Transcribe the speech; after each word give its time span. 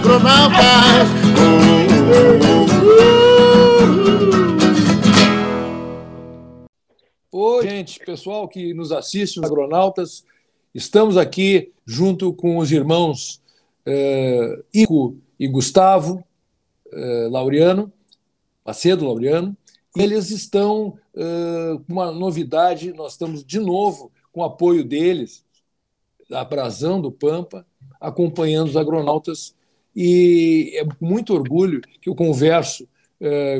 agronautas. 0.00 1.08
Oi, 7.30 7.68
gente, 7.68 8.00
pessoal 8.00 8.48
que 8.48 8.72
nos 8.72 8.92
assiste, 8.92 9.38
os 9.38 9.44
agronautas, 9.44 10.24
estamos 10.74 11.18
aqui 11.18 11.72
junto 11.84 12.32
com 12.32 12.56
os 12.56 12.72
irmãos 12.72 13.42
uh, 13.86 14.64
Ico 14.72 15.16
e 15.38 15.46
Gustavo 15.46 16.24
uh, 16.92 17.30
Laureano, 17.30 17.92
Macedo 18.64 19.04
Laureano, 19.04 19.54
e 19.94 20.00
eles 20.00 20.30
estão 20.30 20.98
uh, 21.14 21.78
com 21.86 21.92
uma 21.92 22.10
novidade, 22.10 22.92
nós 22.94 23.12
estamos 23.12 23.44
de 23.44 23.58
novo 23.58 24.10
com 24.32 24.40
o 24.40 24.44
apoio 24.44 24.82
deles, 24.82 25.44
da 26.28 26.42
Brasão 26.42 27.00
do 27.00 27.12
Pampa, 27.12 27.66
acompanhando 28.00 28.68
os 28.68 28.76
agronautas, 28.76 29.54
e 29.94 30.72
é 30.76 30.86
muito 31.00 31.34
orgulho 31.34 31.80
que 32.00 32.08
eu 32.08 32.14
converso 32.14 32.88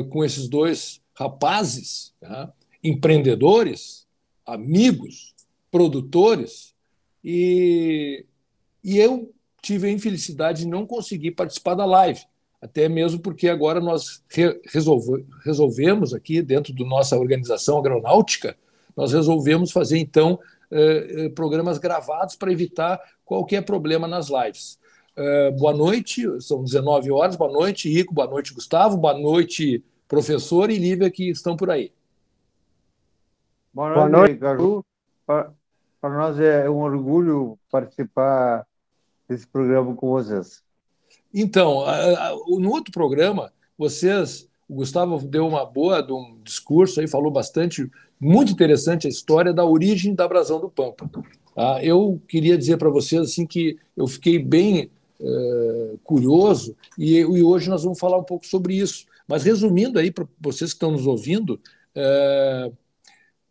com 0.09 0.25
esses 0.25 0.47
dois 0.47 0.99
rapazes, 1.13 2.13
tá? 2.19 2.51
empreendedores, 2.83 4.07
amigos, 4.45 5.35
produtores, 5.69 6.73
e, 7.23 8.25
e 8.83 8.97
eu 8.97 9.31
tive 9.61 9.87
a 9.87 9.91
infelicidade 9.91 10.61
de 10.63 10.67
não 10.67 10.85
conseguir 10.85 11.31
participar 11.31 11.75
da 11.75 11.85
live, 11.85 12.21
até 12.59 12.89
mesmo 12.89 13.19
porque 13.19 13.47
agora 13.47 13.79
nós 13.79 14.23
re 14.29 14.59
resolve, 14.71 15.25
resolvemos 15.43 16.13
aqui, 16.13 16.41
dentro 16.41 16.73
da 16.73 16.85
nossa 16.85 17.17
organização 17.17 17.77
agronáutica, 17.77 18.57
nós 18.95 19.13
resolvemos 19.13 19.71
fazer, 19.71 19.99
então, 19.99 20.39
eh, 20.71 21.07
eh 21.25 21.29
programas 21.29 21.77
gravados 21.77 22.35
para 22.35 22.51
evitar 22.51 22.99
qualquer 23.23 23.63
problema 23.63 24.07
nas 24.07 24.27
lives. 24.29 24.79
Eh, 25.15 25.51
boa 25.51 25.73
noite, 25.73 26.23
são 26.41 26.63
19 26.63 27.11
horas, 27.11 27.35
boa 27.35 27.51
noite, 27.51 27.89
Rico, 27.89 28.13
boa 28.13 28.27
noite, 28.27 28.53
Gustavo, 28.53 28.95
boa 28.97 29.13
noite, 29.13 29.83
professor 30.07 30.69
e 30.69 30.77
Lívia, 30.77 31.11
que 31.11 31.29
estão 31.29 31.57
por 31.57 31.69
aí. 31.69 31.91
Boa 33.73 34.07
noite, 34.07 34.35
Gaju. 34.35 34.85
Para, 35.25 35.51
para 35.99 36.17
nós 36.17 36.39
é 36.39 36.69
um 36.69 36.79
orgulho 36.79 37.59
participar 37.69 38.65
desse 39.27 39.45
programa 39.45 39.93
com 39.95 40.09
vocês. 40.09 40.63
Então, 41.33 41.83
no 42.47 42.69
outro 42.71 42.91
programa, 42.91 43.51
vocês, 43.77 44.47
o 44.67 44.75
Gustavo 44.75 45.17
deu 45.25 45.45
uma 45.45 45.65
boa 45.65 46.01
de 46.01 46.13
um 46.13 46.39
discurso 46.41 47.01
aí, 47.01 47.07
falou 47.07 47.31
bastante, 47.31 47.89
muito 48.19 48.53
interessante 48.53 49.07
a 49.07 49.09
história 49.09 49.53
da 49.53 49.65
origem 49.65 50.15
da 50.15 50.23
abrasão 50.23 50.59
do 50.59 50.69
Pampa. 50.69 51.09
Tá? 51.53 51.83
Eu 51.83 52.21
queria 52.29 52.57
dizer 52.57 52.77
para 52.77 52.89
vocês 52.89 53.21
assim 53.21 53.45
que 53.45 53.77
eu 53.95 54.07
fiquei 54.07 54.39
bem 54.39 54.89
uh, 55.21 55.97
curioso 56.03 56.75
e, 56.97 57.17
e, 57.17 57.43
hoje 57.43 57.69
nós 57.69 57.83
vamos 57.83 57.99
falar 57.99 58.17
um 58.17 58.23
pouco 58.23 58.45
sobre 58.45 58.75
isso. 58.75 59.05
Mas 59.27 59.43
resumindo 59.43 59.99
aí 59.99 60.11
para 60.11 60.27
vocês 60.39 60.71
que 60.71 60.75
estão 60.75 60.91
nos 60.91 61.07
ouvindo, 61.07 61.59
uh, 61.95 62.75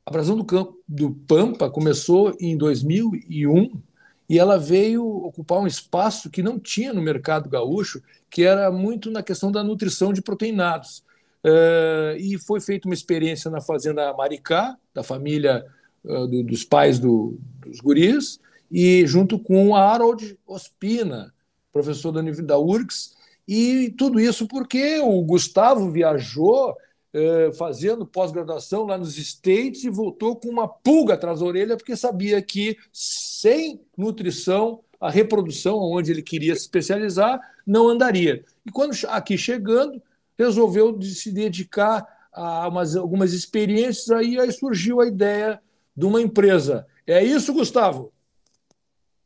a 0.04 0.10
Brasão 0.10 0.36
do, 0.36 0.44
Campo, 0.44 0.78
do 0.86 1.12
Pampa 1.12 1.70
começou 1.70 2.36
em 2.41 2.56
2001 2.56 3.80
e 4.28 4.38
ela 4.38 4.58
veio 4.58 5.04
ocupar 5.04 5.58
um 5.58 5.66
espaço 5.66 6.30
que 6.30 6.42
não 6.42 6.58
tinha 6.58 6.92
no 6.92 7.00
mercado 7.00 7.48
gaúcho, 7.48 8.02
que 8.28 8.42
era 8.42 8.70
muito 8.70 9.10
na 9.10 9.22
questão 9.22 9.50
da 9.50 9.62
nutrição 9.62 10.12
de 10.12 10.22
proteinados. 10.22 11.04
Uh, 11.44 12.16
e 12.18 12.38
foi 12.38 12.60
feita 12.60 12.86
uma 12.86 12.94
experiência 12.94 13.50
na 13.50 13.60
fazenda 13.60 14.12
Maricá, 14.12 14.76
da 14.94 15.02
família 15.02 15.64
do, 16.02 16.42
dos 16.42 16.64
pais 16.64 16.98
do, 16.98 17.38
dos 17.60 17.80
guris, 17.80 18.41
e 18.70 19.04
junto 19.06 19.38
com 19.38 19.74
a 19.74 19.82
Harold 19.82 20.38
Ospina, 20.46 21.32
professor 21.72 22.12
da, 22.12 22.22
da 22.22 22.58
URGS, 22.58 23.16
e 23.47 23.91
tudo 23.98 24.20
isso 24.20 24.47
porque 24.47 25.00
o 25.00 25.22
Gustavo 25.22 25.91
viajou 25.91 26.76
eh, 27.12 27.50
fazendo 27.54 28.06
pós-graduação 28.06 28.84
lá 28.86 28.97
nos 28.97 29.19
States 29.19 29.82
e 29.82 29.91
voltou 29.91 30.36
com 30.36 30.48
uma 30.48 30.69
pulga 30.69 31.14
atrás 31.14 31.41
da 31.41 31.47
orelha, 31.47 31.76
porque 31.76 31.97
sabia 31.97 32.41
que 32.41 32.76
sem 32.92 33.81
nutrição, 33.97 34.81
a 35.00 35.10
reprodução, 35.10 35.78
onde 35.78 36.12
ele 36.12 36.22
queria 36.22 36.54
se 36.54 36.62
especializar, 36.62 37.41
não 37.66 37.88
andaria. 37.88 38.44
E 38.64 38.70
quando 38.70 38.94
aqui 39.08 39.37
chegando, 39.37 40.00
resolveu 40.38 41.02
se 41.02 41.32
dedicar 41.32 42.06
a 42.32 42.69
umas, 42.69 42.94
algumas 42.94 43.32
experiências, 43.32 44.10
aí, 44.10 44.38
aí 44.38 44.52
surgiu 44.52 45.00
a 45.00 45.06
ideia 45.06 45.60
de 45.97 46.06
uma 46.06 46.22
empresa. 46.22 46.87
É 47.04 47.25
isso, 47.25 47.52
Gustavo? 47.52 48.12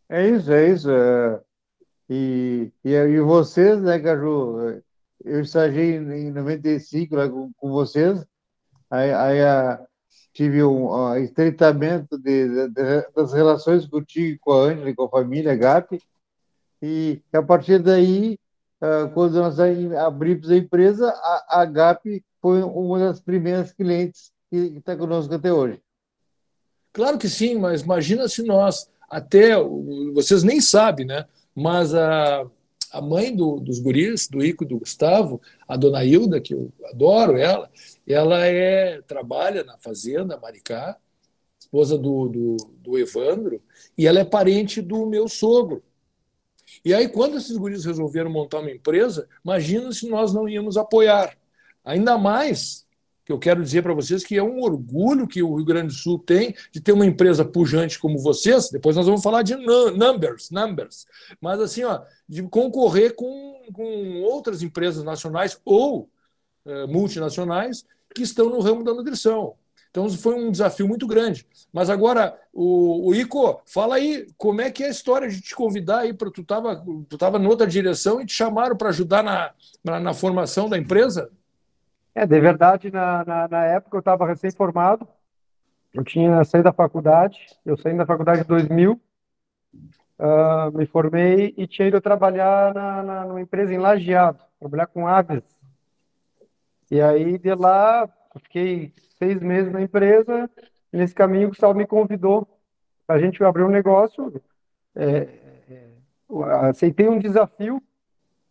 É 0.08 0.26
isso, 0.26 0.50
é 0.50 0.70
isso. 0.70 0.90
É... 0.90 1.40
E, 2.08 2.70
e, 2.84 2.90
e 2.90 3.20
vocês, 3.20 3.80
né, 3.82 3.98
Caju? 3.98 4.82
eu 5.24 5.40
estagiei 5.40 5.96
em 5.96 6.30
95 6.30 7.16
lá 7.16 7.28
com, 7.28 7.50
com 7.54 7.70
vocês, 7.70 8.24
aí, 8.90 9.12
aí 9.12 9.42
a, 9.42 9.72
ah, 9.72 9.86
tive 10.32 10.62
um 10.62 11.16
estreitamento 11.16 12.18
de, 12.18 12.68
de, 12.68 13.06
das 13.14 13.32
relações 13.32 13.86
contigo, 13.86 14.38
com 14.42 14.52
a 14.52 14.64
Ângela 14.64 14.90
e 14.90 14.94
com 14.94 15.04
a 15.04 15.08
família 15.08 15.56
GAP, 15.56 15.98
e 16.82 17.22
a 17.32 17.42
partir 17.42 17.78
daí, 17.78 18.38
uh, 18.82 19.08
quando 19.14 19.34
nós 19.34 19.58
abrimos 19.58 20.50
a 20.50 20.56
empresa, 20.56 21.08
a, 21.08 21.62
a 21.62 21.64
GAP 21.64 22.22
foi 22.42 22.62
uma 22.62 22.98
das 22.98 23.20
primeiras 23.20 23.72
clientes 23.72 24.30
que 24.50 24.56
está 24.56 24.94
conosco 24.94 25.32
até 25.34 25.50
hoje. 25.50 25.80
Claro 26.92 27.16
que 27.16 27.28
sim, 27.28 27.58
mas 27.58 27.80
imagina 27.80 28.28
se 28.28 28.42
nós, 28.42 28.90
até, 29.08 29.56
vocês 30.12 30.42
nem 30.42 30.60
sabem, 30.60 31.06
né? 31.06 31.24
Mas 31.54 31.94
a 31.94 32.48
a 32.94 33.00
mãe 33.00 33.34
do, 33.34 33.58
dos 33.58 33.80
guris, 33.80 34.28
do 34.28 34.42
Ico 34.42 34.62
e 34.62 34.68
do 34.68 34.78
Gustavo, 34.78 35.42
a 35.66 35.76
dona 35.76 36.04
Hilda, 36.04 36.40
que 36.40 36.54
eu 36.54 36.72
adoro 36.84 37.36
ela, 37.36 37.68
ela 38.06 38.46
é 38.46 39.02
trabalha 39.02 39.64
na 39.64 39.76
fazenda 39.76 40.38
Maricá, 40.38 40.96
esposa 41.58 41.98
do, 41.98 42.28
do, 42.28 42.56
do 42.78 42.96
Evandro, 42.96 43.60
e 43.98 44.06
ela 44.06 44.20
é 44.20 44.24
parente 44.24 44.80
do 44.80 45.06
meu 45.06 45.26
sogro. 45.26 45.82
E 46.84 46.94
aí, 46.94 47.08
quando 47.08 47.36
esses 47.36 47.56
guris 47.56 47.84
resolveram 47.84 48.30
montar 48.30 48.60
uma 48.60 48.70
empresa, 48.70 49.28
imagina 49.44 49.90
se 49.90 50.08
nós 50.08 50.32
não 50.32 50.48
íamos 50.48 50.76
apoiar. 50.76 51.36
Ainda 51.84 52.16
mais 52.16 52.83
que 53.24 53.32
eu 53.32 53.38
quero 53.38 53.62
dizer 53.62 53.82
para 53.82 53.94
vocês 53.94 54.22
que 54.22 54.36
é 54.36 54.42
um 54.42 54.60
orgulho 54.60 55.26
que 55.26 55.42
o 55.42 55.54
Rio 55.56 55.64
Grande 55.64 55.88
do 55.88 55.92
Sul 55.94 56.18
tem 56.18 56.54
de 56.70 56.80
ter 56.80 56.92
uma 56.92 57.06
empresa 57.06 57.44
pujante 57.44 57.98
como 57.98 58.18
vocês. 58.18 58.68
Depois 58.70 58.96
nós 58.96 59.06
vamos 59.06 59.22
falar 59.22 59.42
de 59.42 59.56
numbers, 59.56 60.50
numbers. 60.50 61.06
Mas 61.40 61.60
assim, 61.60 61.84
ó, 61.84 62.02
de 62.28 62.42
concorrer 62.42 63.14
com, 63.14 63.62
com 63.72 64.20
outras 64.22 64.62
empresas 64.62 65.02
nacionais 65.02 65.58
ou 65.64 66.10
uh, 66.66 66.86
multinacionais 66.86 67.84
que 68.14 68.22
estão 68.22 68.50
no 68.50 68.60
ramo 68.60 68.84
da 68.84 68.92
nutrição. 68.92 69.54
Então 69.90 70.10
foi 70.10 70.34
um 70.34 70.50
desafio 70.50 70.88
muito 70.88 71.06
grande. 71.06 71.46
Mas 71.72 71.88
agora, 71.88 72.36
o, 72.52 73.08
o 73.08 73.14
Ico, 73.14 73.62
fala 73.64 73.94
aí 73.94 74.26
como 74.36 74.60
é 74.60 74.70
que 74.70 74.82
é 74.82 74.88
a 74.88 74.90
história 74.90 75.28
de 75.28 75.40
te 75.40 75.54
convidar 75.54 76.00
aí 76.00 76.12
para 76.12 76.30
tu 76.30 76.42
estava 76.42 76.84
tu 77.08 77.16
tava 77.16 77.38
em 77.38 77.46
outra 77.46 77.66
direção 77.66 78.20
e 78.20 78.26
te 78.26 78.32
chamaram 78.32 78.76
para 78.76 78.88
ajudar 78.88 79.22
na, 79.22 79.52
na, 79.82 80.00
na 80.00 80.12
formação 80.12 80.68
da 80.68 80.76
empresa? 80.76 81.30
É, 82.14 82.24
de 82.24 82.40
verdade, 82.40 82.92
na, 82.92 83.24
na, 83.24 83.48
na 83.48 83.64
época 83.64 83.96
eu 83.96 83.98
estava 83.98 84.24
recém-formado, 84.24 85.06
eu 85.92 86.04
tinha 86.04 86.44
saído 86.44 86.64
da 86.64 86.72
faculdade, 86.72 87.44
eu 87.66 87.76
saí 87.76 87.96
da 87.96 88.06
faculdade 88.06 88.42
em 88.42 88.44
2000, 88.44 88.92
uh, 88.92 90.76
me 90.76 90.86
formei 90.86 91.52
e 91.56 91.66
tinha 91.66 91.88
ido 91.88 92.00
trabalhar 92.00 92.72
na, 92.72 93.02
na, 93.02 93.24
numa 93.24 93.40
empresa 93.40 93.74
em 93.74 93.78
Lajeado, 93.78 94.38
trabalhar 94.60 94.86
com 94.86 95.08
aves. 95.08 95.42
E 96.88 97.00
aí, 97.00 97.36
de 97.36 97.52
lá, 97.52 98.08
fiquei 98.42 98.92
seis 99.18 99.40
meses 99.40 99.72
na 99.72 99.82
empresa, 99.82 100.48
nesse 100.92 101.14
caminho 101.14 101.48
o 101.48 101.50
Gustavo 101.50 101.74
me 101.74 101.86
convidou 101.86 102.46
para 103.08 103.16
a 103.16 103.18
gente 103.18 103.42
abrir 103.42 103.64
um 103.64 103.68
negócio. 103.68 104.40
É, 104.94 105.28
é, 105.68 105.88
aceitei 106.68 107.08
um 107.08 107.18
desafio, 107.18 107.82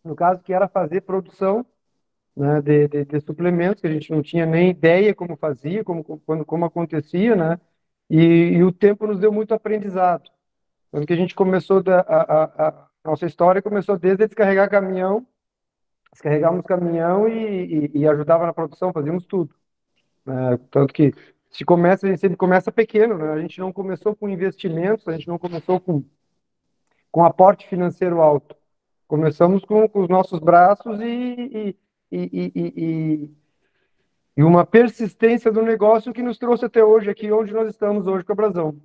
no 0.04 0.14
caso, 0.14 0.42
que 0.42 0.52
era 0.52 0.68
fazer 0.68 1.00
produção 1.00 1.64
né, 2.36 2.60
de, 2.60 2.88
de, 2.88 3.04
de, 3.04 3.20
suplementos 3.20 3.80
que 3.80 3.86
a 3.86 3.92
gente 3.92 4.10
não 4.10 4.22
tinha 4.22 4.46
nem 4.46 4.70
ideia 4.70 5.14
como 5.14 5.36
fazia, 5.36 5.84
como, 5.84 6.04
quando, 6.04 6.44
como 6.44 6.64
acontecia, 6.64 7.36
né? 7.36 7.60
E, 8.10 8.18
e 8.18 8.64
o 8.64 8.72
tempo 8.72 9.06
nos 9.06 9.18
deu 9.18 9.32
muito 9.32 9.54
aprendizado. 9.54 10.30
Quando 10.90 11.06
que 11.06 11.12
a 11.12 11.16
gente 11.16 11.34
começou 11.34 11.82
da, 11.82 12.00
a, 12.00 12.22
a, 12.22 12.68
a, 12.68 12.88
nossa 13.04 13.26
história 13.26 13.62
começou 13.62 13.98
desde 13.98 14.26
descarregar 14.26 14.70
caminhão, 14.70 15.26
descarregávamos 16.12 16.64
caminhão 16.66 17.28
e, 17.28 17.90
e, 17.94 17.98
e 18.00 18.08
ajudava 18.08 18.46
na 18.46 18.52
produção, 18.54 18.92
fazíamos 18.92 19.26
tudo. 19.26 19.54
Né? 20.26 20.58
Tanto 20.70 20.92
que 20.94 21.12
se 21.50 21.64
começa, 21.64 22.06
a 22.06 22.10
gente 22.10 22.20
sempre 22.20 22.36
começa 22.36 22.72
pequeno, 22.72 23.16
né? 23.18 23.32
A 23.32 23.40
gente 23.40 23.60
não 23.60 23.72
começou 23.72 24.14
com 24.14 24.28
investimentos, 24.28 25.06
a 25.08 25.12
gente 25.12 25.28
não 25.28 25.38
começou 25.38 25.80
com 25.80 26.04
com 27.14 27.24
aporte 27.24 27.68
financeiro 27.68 28.20
alto. 28.20 28.56
Começamos 29.06 29.64
com, 29.64 29.88
com 29.88 30.00
os 30.00 30.08
nossos 30.08 30.40
braços 30.40 31.00
e, 31.00 31.76
e, 32.16 32.52
e, 32.54 33.30
e, 34.36 34.42
uma 34.42 34.64
persistência 34.64 35.50
do 35.50 35.62
negócio 35.62 36.12
que 36.12 36.22
nos 36.22 36.38
trouxe 36.38 36.64
até 36.64 36.84
hoje 36.84 37.10
aqui, 37.10 37.30
onde 37.32 37.52
nós 37.52 37.68
estamos 37.68 38.06
hoje 38.06 38.24
com 38.24 38.32
a 38.32 38.36
Brasão. 38.36 38.76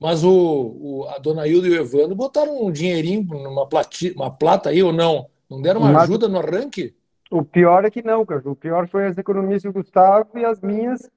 Mas 0.00 0.22
o, 0.22 0.30
o, 0.30 1.08
a 1.08 1.18
dona 1.18 1.46
Hilda 1.46 1.66
e 1.66 1.70
o 1.72 1.74
Evandro 1.74 2.14
botaram 2.14 2.64
um 2.64 2.70
dinheirinho 2.70 3.24
numa 3.24 3.66
plati, 3.66 4.12
uma 4.12 4.30
plata 4.30 4.70
aí 4.70 4.82
ou 4.82 4.92
não? 4.92 5.28
Não 5.50 5.60
deram 5.60 5.80
uma 5.80 5.92
Mas, 5.92 6.04
ajuda 6.04 6.28
no 6.28 6.38
arranque? 6.38 6.94
O 7.30 7.44
pior 7.44 7.84
é 7.84 7.90
que 7.90 8.02
não, 8.02 8.24
cara. 8.24 8.42
O 8.44 8.54
pior 8.54 8.88
foi 8.88 9.06
as 9.06 9.18
economias 9.18 9.62
do 9.62 9.72
Gustavo 9.72 10.38
e 10.38 10.44
as 10.44 10.60
minhas, 10.60 11.10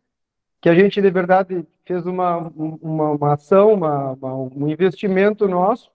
que 0.59 0.67
a 0.67 0.73
gente, 0.73 1.01
de 1.01 1.11
verdade, 1.11 1.65
fez 1.85 2.05
uma, 2.05 2.37
uma, 2.55 3.11
uma 3.11 3.33
ação, 3.33 3.73
uma, 3.73 4.13
uma, 4.13 4.33
um 4.35 4.67
investimento 4.67 5.47
nosso, 5.47 5.91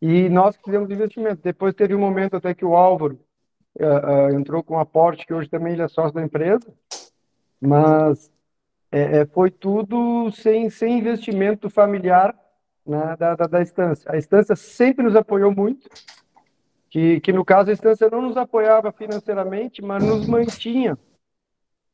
e 0.00 0.28
nós 0.28 0.56
fizemos 0.64 0.90
investimento. 0.90 1.40
Depois 1.42 1.74
teve 1.74 1.94
um 1.94 1.98
momento 1.98 2.36
até 2.36 2.54
que 2.54 2.64
o 2.64 2.76
Álvaro 2.76 3.18
uh, 3.80 4.34
entrou 4.34 4.62
com 4.62 4.74
um 4.74 4.80
aporte, 4.80 5.26
que 5.26 5.34
hoje 5.34 5.48
também 5.48 5.74
ele 5.74 5.82
é 5.82 5.88
sócio 5.88 6.14
da 6.14 6.22
empresa, 6.22 6.72
mas 7.60 8.30
é, 8.90 9.18
é, 9.18 9.26
foi 9.26 9.50
tudo 9.50 10.30
sem, 10.32 10.70
sem 10.70 10.98
investimento 10.98 11.68
familiar 11.68 12.34
né, 12.86 13.16
da, 13.18 13.34
da, 13.34 13.46
da 13.46 13.62
instância. 13.62 14.10
A 14.10 14.16
instância 14.16 14.54
sempre 14.56 15.04
nos 15.04 15.16
apoiou 15.16 15.54
muito, 15.54 15.88
que, 16.88 17.20
que 17.20 17.32
no 17.32 17.44
caso 17.44 17.70
a 17.70 17.72
instância 17.72 18.08
não 18.10 18.22
nos 18.22 18.36
apoiava 18.36 18.92
financeiramente, 18.92 19.82
mas 19.82 20.02
nos 20.04 20.26
mantinha 20.26 20.98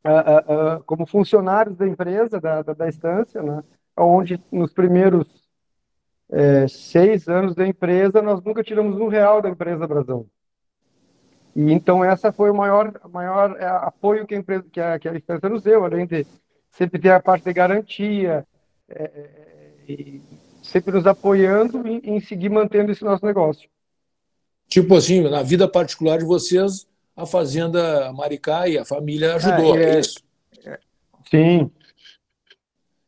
uh, 0.05 0.79
uh, 0.79 0.85
como 0.85 1.07
funcionários 1.07 1.77
da 1.77 1.87
empresa, 1.87 2.41
da, 2.41 2.63
da, 2.63 2.73
da 2.73 2.89
instância, 2.89 3.43
né, 3.43 3.63
onde 3.97 4.41
nos 4.51 4.73
primeiros 4.73 5.43
é, 6.31 6.67
seis 6.67 7.29
anos 7.29 7.55
da 7.55 7.67
empresa 7.67 8.23
nós 8.23 8.43
nunca 8.43 8.63
tiramos 8.63 8.99
um 8.99 9.09
real 9.09 9.43
da 9.43 9.51
empresa 9.51 9.87
Brasão. 9.87 10.27
E 11.55 11.73
então 11.73 12.05
essa 12.05 12.33
foi 12.33 12.51
o 12.51 12.55
maior, 12.55 12.93
maior 13.11 13.57
é, 13.59 13.67
apoio 13.67 14.27
que 14.27 14.35
a 14.35 14.39
empresa, 14.39 14.65
que 14.73 14.81
a, 14.81 14.99
que 14.99 15.09
a 15.09 15.15
instância 15.15 15.49
nos 15.49 15.63
deu, 15.63 15.85
além 15.85 16.07
de 16.07 16.27
sempre 16.71 16.99
ter 16.99 17.11
a 17.11 17.21
parte 17.21 17.45
de 17.45 17.53
garantia, 17.53 18.47
é, 18.89 19.03
é 19.05 20.21
sempre 20.63 20.93
nos 20.93 21.07
apoiando 21.07 21.87
em, 21.87 22.01
em 22.05 22.21
seguir 22.21 22.49
mantendo 22.49 22.93
esse 22.93 23.05
nosso 23.05 23.25
negócio. 23.27 23.69
Tipo 24.69 24.97
assim, 24.97 25.21
na 25.29 25.43
vida 25.43 25.69
particular 25.69 26.19
de 26.19 26.25
vocês, 26.25 26.87
a 27.15 27.27
Fazenda 27.27 28.11
Maricá 28.13 28.67
e 28.69 28.79
a 28.79 28.85
família 28.85 29.35
ajudou, 29.35 29.77
é, 29.77 29.83
é, 29.83 29.95
é 29.97 30.01
isso? 30.01 30.19
Sim. 31.31 31.71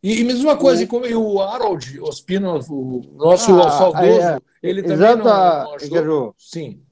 E, 0.02 0.20
e 0.20 0.24
mesma 0.24 0.56
coisa, 0.56 0.86
como 0.86 1.06
o 1.06 1.40
Harold 1.40 1.98
Ospino, 2.00 2.60
o 2.68 3.14
nosso 3.16 3.58
ah, 3.58 3.70
saudoso, 3.70 4.20
é, 4.20 4.38
ele 4.62 4.82
também 4.82 4.96
exato, 4.96 5.24
não, 5.24 5.64
não 5.64 5.74
ajudou. 5.74 6.34
Sim. 6.36 6.82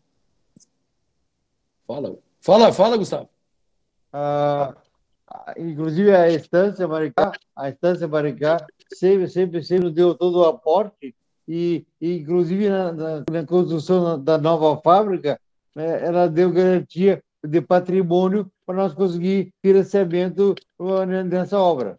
Fala, 1.86 2.16
fala, 2.40 2.72
fala, 2.72 2.96
Gustavo. 2.96 3.28
Ah, 4.12 4.74
inclusive 5.56 6.14
a 6.14 6.28
Estância 6.28 6.86
Maricá, 6.86 7.32
a 7.56 7.68
Estância 7.68 8.06
Maricá 8.06 8.66
sempre, 8.92 9.28
sempre, 9.28 9.62
sempre 9.62 9.90
deu 9.90 10.14
todo 10.14 10.40
o 10.40 10.44
aporte 10.44 11.14
e, 11.48 11.84
e 12.00 12.18
inclusive 12.18 12.68
na, 12.68 12.92
na, 12.92 13.24
na, 13.30 13.46
construção 13.46 14.22
da 14.22 14.38
nova 14.38 14.80
fábrica, 14.80 15.40
né, 15.74 16.04
ela 16.04 16.28
deu 16.28 16.52
garantia 16.52 17.22
de 17.42 17.60
patrimônio 17.60 18.50
para 18.64 18.76
nós 18.76 18.94
conseguir 18.94 19.52
financiamento 19.60 20.54
nessa 21.28 21.58
obra. 21.58 21.96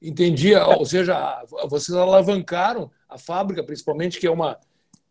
Entendi, 0.00 0.54
ou 0.54 0.84
seja, 0.84 1.42
vocês 1.68 1.96
alavancaram 1.96 2.90
a 3.08 3.18
fábrica, 3.18 3.62
principalmente, 3.62 4.18
que 4.18 4.26
é 4.26 4.30
uma, 4.30 4.58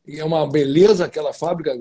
é 0.08 0.24
uma 0.24 0.48
beleza 0.50 1.06
aquela 1.06 1.34
fábrica 1.34 1.78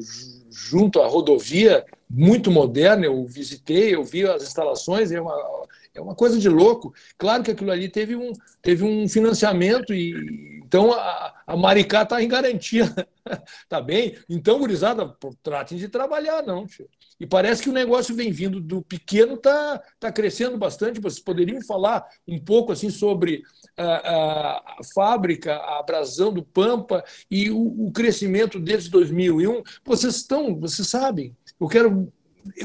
junto 0.50 1.00
à 1.00 1.06
rodovia, 1.06 1.84
muito 2.08 2.50
moderna. 2.50 3.06
Eu 3.06 3.24
visitei, 3.24 3.94
eu 3.94 4.04
vi 4.04 4.24
as 4.24 4.42
instalações, 4.42 5.10
é 5.10 5.20
uma, 5.20 5.66
é 5.94 6.00
uma 6.00 6.14
coisa 6.14 6.38
de 6.38 6.48
louco. 6.48 6.94
Claro 7.18 7.42
que 7.42 7.50
aquilo 7.50 7.70
ali 7.70 7.88
teve 7.88 8.14
um, 8.14 8.32
teve 8.60 8.84
um 8.84 9.08
financiamento 9.08 9.92
e 9.92 10.51
então 10.72 10.90
a, 10.90 11.34
a 11.48 11.54
Maricá 11.54 12.00
está 12.00 12.22
em 12.22 12.26
garantia. 12.26 12.90
tá 13.68 13.78
bem? 13.78 14.16
Então, 14.26 14.58
gurizada, 14.58 15.14
tratem 15.42 15.76
de 15.76 15.86
trabalhar, 15.86 16.42
não. 16.42 16.66
Tio. 16.66 16.88
E 17.20 17.26
parece 17.26 17.62
que 17.62 17.68
o 17.68 17.74
negócio 17.74 18.14
vem 18.14 18.32
vindo 18.32 18.58
do 18.58 18.80
pequeno, 18.80 19.34
está 19.34 19.82
tá 20.00 20.10
crescendo 20.10 20.56
bastante. 20.56 20.98
Vocês 20.98 21.22
poderiam 21.22 21.60
falar 21.60 22.08
um 22.26 22.40
pouco 22.40 22.72
assim 22.72 22.88
sobre 22.88 23.42
a, 23.76 23.84
a, 23.84 24.76
a 24.78 24.84
fábrica, 24.94 25.56
a 25.56 25.80
abrasão 25.80 26.32
do 26.32 26.42
Pampa 26.42 27.04
e 27.30 27.50
o, 27.50 27.88
o 27.88 27.92
crescimento 27.92 28.58
desde 28.58 28.88
2001. 28.88 29.62
Vocês 29.84 30.16
estão, 30.16 30.58
vocês 30.58 30.88
sabem, 30.88 31.36
eu 31.60 31.68
quero. 31.68 32.10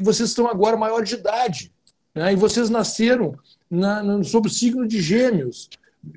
Vocês 0.01 0.29
estão 0.29 0.47
agora 0.47 0.77
maior 0.77 1.03
de 1.03 1.15
idade. 1.15 1.73
Né? 2.15 2.31
E 2.31 2.35
vocês 2.37 2.69
nasceram 2.69 3.37
na, 3.69 4.01
na, 4.01 4.23
sob 4.23 4.47
o 4.47 4.51
signo 4.51 4.87
de 4.87 5.01
Gêmeos, 5.01 5.69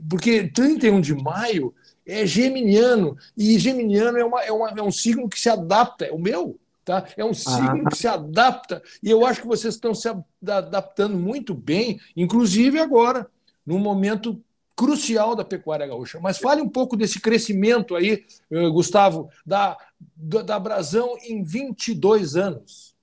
porque 0.09 0.49
31 0.49 1.01
de 1.01 1.17
maio 1.17 1.75
é 2.11 2.27
geminiano, 2.27 3.17
e 3.37 3.59
geminiano 3.59 4.19
é, 4.19 4.25
uma, 4.25 4.43
é, 4.43 4.53
uma, 4.53 4.71
é 4.71 4.83
um 4.83 4.91
signo 4.91 5.29
que 5.29 5.39
se 5.39 5.49
adapta, 5.49 6.07
é 6.07 6.13
o 6.13 6.19
meu, 6.19 6.59
tá? 6.85 7.07
É 7.17 7.25
um 7.25 7.35
signo 7.35 7.85
ah. 7.87 7.91
que 7.91 7.97
se 7.97 8.09
adapta, 8.09 8.83
e 9.03 9.11
eu 9.11 9.25
acho 9.25 9.41
que 9.41 9.47
vocês 9.47 9.75
estão 9.75 9.95
se 9.95 10.09
adaptando 10.47 11.17
muito 11.17 11.55
bem, 11.55 12.01
inclusive 12.17 12.79
agora, 12.79 13.27
num 13.65 13.79
momento 13.79 14.43
crucial 14.77 15.37
da 15.37 15.45
pecuária 15.45 15.87
gaúcha. 15.87 16.19
Mas 16.21 16.39
fale 16.39 16.63
um 16.63 16.69
pouco 16.69 16.97
desse 16.97 17.21
crescimento 17.21 17.95
aí, 17.95 18.25
eh, 18.51 18.69
Gustavo, 18.71 19.29
da, 19.45 19.77
da 20.17 20.59
Brasão 20.59 21.17
em 21.23 21.43
22 21.43 22.35
anos. 22.35 22.95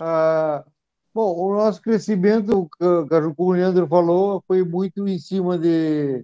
Ah, 0.00 0.64
Bom, 1.16 1.34
o 1.34 1.54
nosso 1.54 1.80
crescimento, 1.80 2.68
como 2.78 3.34
o 3.38 3.52
Leandro 3.52 3.86
falou, 3.86 4.44
foi 4.46 4.62
muito 4.62 5.08
em 5.08 5.18
cima 5.18 5.56
de, 5.56 6.22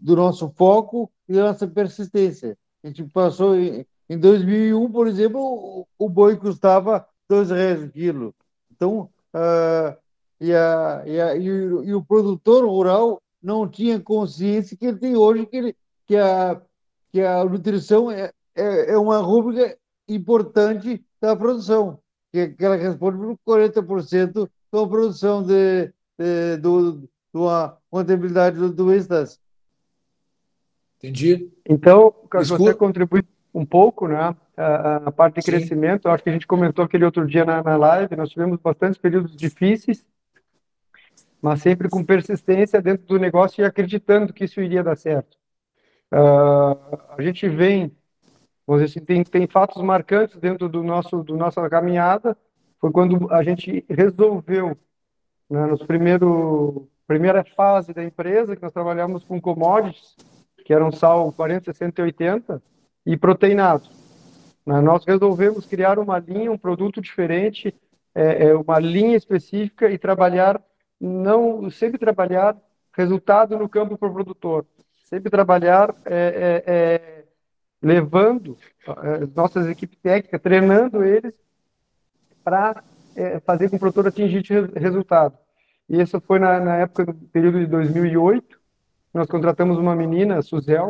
do 0.00 0.16
nosso 0.16 0.50
foco 0.50 1.10
e 1.28 1.32
da 1.34 1.44
nossa 1.44 1.66
persistência. 1.66 2.56
A 2.82 2.86
gente 2.86 3.04
passou 3.04 3.56
em, 3.56 3.84
em 4.08 4.18
2001, 4.18 4.90
por 4.90 5.06
exemplo, 5.06 5.40
o, 5.40 5.86
o 5.98 6.08
boi 6.08 6.36
custava 6.36 7.06
dois 7.28 7.50
reais 7.50 7.82
o 7.82 7.90
quilo. 7.90 8.34
Então, 8.70 9.10
uh, 9.34 9.96
e, 10.40 10.54
a, 10.54 11.02
e, 11.06 11.20
a, 11.20 11.36
e, 11.36 11.50
o, 11.50 11.84
e, 11.84 11.94
o, 11.94 12.04
produtor 12.04 12.64
rural 12.64 13.20
não 13.42 13.68
tinha 13.68 14.00
consciência 14.00 14.76
que 14.76 14.86
ele 14.86 14.98
tem 14.98 15.16
hoje, 15.16 15.46
que, 15.46 15.56
ele, 15.56 15.76
que, 16.06 16.16
a, 16.16 16.60
que 17.10 17.20
a 17.20 17.44
nutrição 17.44 18.10
é, 18.10 18.32
é, 18.54 18.92
é 18.92 18.98
uma 18.98 19.18
rúbrica 19.18 19.76
importante 20.08 21.04
da 21.20 21.34
produção 21.36 22.00
que, 22.32 22.48
que 22.48 22.64
ela 22.64 22.76
responde 22.76 23.18
por 23.18 23.38
40% 23.46 24.48
da 24.72 24.86
produção 24.86 25.42
de, 25.42 25.92
de, 26.18 26.56
do, 26.58 26.92
de 26.98 27.08
uma 27.34 27.78
contabilidade 27.90 28.58
do, 28.58 28.72
do. 28.72 28.86
Entendi. 30.98 31.50
Então, 31.68 32.14
você 32.32 32.74
contribui 32.74 33.22
um 33.54 33.64
pouco, 33.64 34.08
né? 34.08 34.34
A, 34.56 34.96
a 35.06 35.12
parte 35.12 35.36
de 35.36 35.42
Sim. 35.42 35.52
crescimento, 35.52 36.08
acho 36.08 36.22
que 36.22 36.30
a 36.30 36.32
gente 36.32 36.46
comentou 36.46 36.84
aquele 36.84 37.04
outro 37.04 37.26
dia 37.26 37.44
na, 37.44 37.62
na 37.62 37.76
live, 37.76 38.16
nós 38.16 38.28
tivemos 38.28 38.58
bastantes 38.60 38.98
períodos 38.98 39.36
difíceis, 39.36 40.04
mas 41.40 41.62
sempre 41.62 41.88
com 41.88 42.04
persistência 42.04 42.82
dentro 42.82 43.06
do 43.06 43.18
negócio 43.18 43.62
e 43.62 43.64
acreditando 43.64 44.32
que 44.32 44.44
isso 44.44 44.60
iria 44.60 44.82
dar 44.82 44.96
certo. 44.96 45.36
Uh, 46.12 46.98
a 47.16 47.22
gente 47.22 47.48
vem 47.48 47.92
vamos 48.68 48.82
dizer 48.82 48.98
assim, 48.98 49.06
tem, 49.06 49.24
tem 49.24 49.46
fatos 49.46 49.82
marcantes 49.82 50.36
dentro 50.36 50.68
do 50.68 50.82
nosso 50.82 51.22
do 51.22 51.36
nossa 51.36 51.66
caminhada. 51.70 52.36
Foi 52.78 52.92
quando 52.92 53.32
a 53.32 53.42
gente 53.42 53.84
resolveu, 53.88 54.76
né, 55.48 55.66
nos 55.66 55.82
primeiro 55.82 56.86
primeira 57.06 57.42
fase 57.42 57.94
da 57.94 58.04
empresa, 58.04 58.54
que 58.54 58.62
nós 58.62 58.72
trabalhamos 58.72 59.24
com 59.24 59.40
commodities, 59.40 60.14
que 60.68 60.74
eram 60.74 60.92
sal 60.92 61.32
40, 61.32 61.64
60 61.72 62.02
e 62.02 62.04
80, 62.04 62.62
e 63.06 63.16
proteinado. 63.16 63.88
Né, 64.66 64.82
nós 64.82 65.02
resolvemos 65.02 65.64
criar 65.64 65.98
uma 65.98 66.18
linha, 66.18 66.52
um 66.52 66.58
produto 66.58 67.00
diferente, 67.00 67.74
é, 68.14 68.48
é, 68.48 68.54
uma 68.54 68.78
linha 68.78 69.16
específica 69.16 69.88
e 69.90 69.96
trabalhar, 69.96 70.60
não 71.00 71.70
sempre 71.70 71.96
trabalhar 71.96 72.54
resultado 72.92 73.58
no 73.58 73.66
campo 73.66 73.96
para 73.96 74.08
o 74.08 74.12
produtor, 74.12 74.66
sempre 75.04 75.30
trabalhar 75.30 75.94
é, 76.04 76.62
é, 76.66 76.74
é 76.74 77.24
levando 77.80 78.58
as 78.86 79.22
eh, 79.22 79.28
nossas 79.34 79.68
equipes 79.68 79.96
técnicas, 80.00 80.42
treinando 80.42 81.02
eles 81.02 81.32
para 82.44 82.84
é, 83.16 83.40
fazer 83.40 83.66
com 83.66 83.70
que 83.70 83.76
o 83.76 83.78
produtor 83.78 84.08
atingisse 84.08 84.52
resultado. 84.76 85.38
E 85.88 85.98
isso 86.02 86.20
foi 86.20 86.38
na, 86.38 86.60
na, 86.60 86.76
época 86.76 87.06
do 87.06 87.14
período 87.28 87.58
de 87.60 87.66
2008. 87.66 88.57
Nós 89.12 89.26
contratamos 89.26 89.78
uma 89.78 89.96
menina, 89.96 90.42
Suzel, 90.42 90.88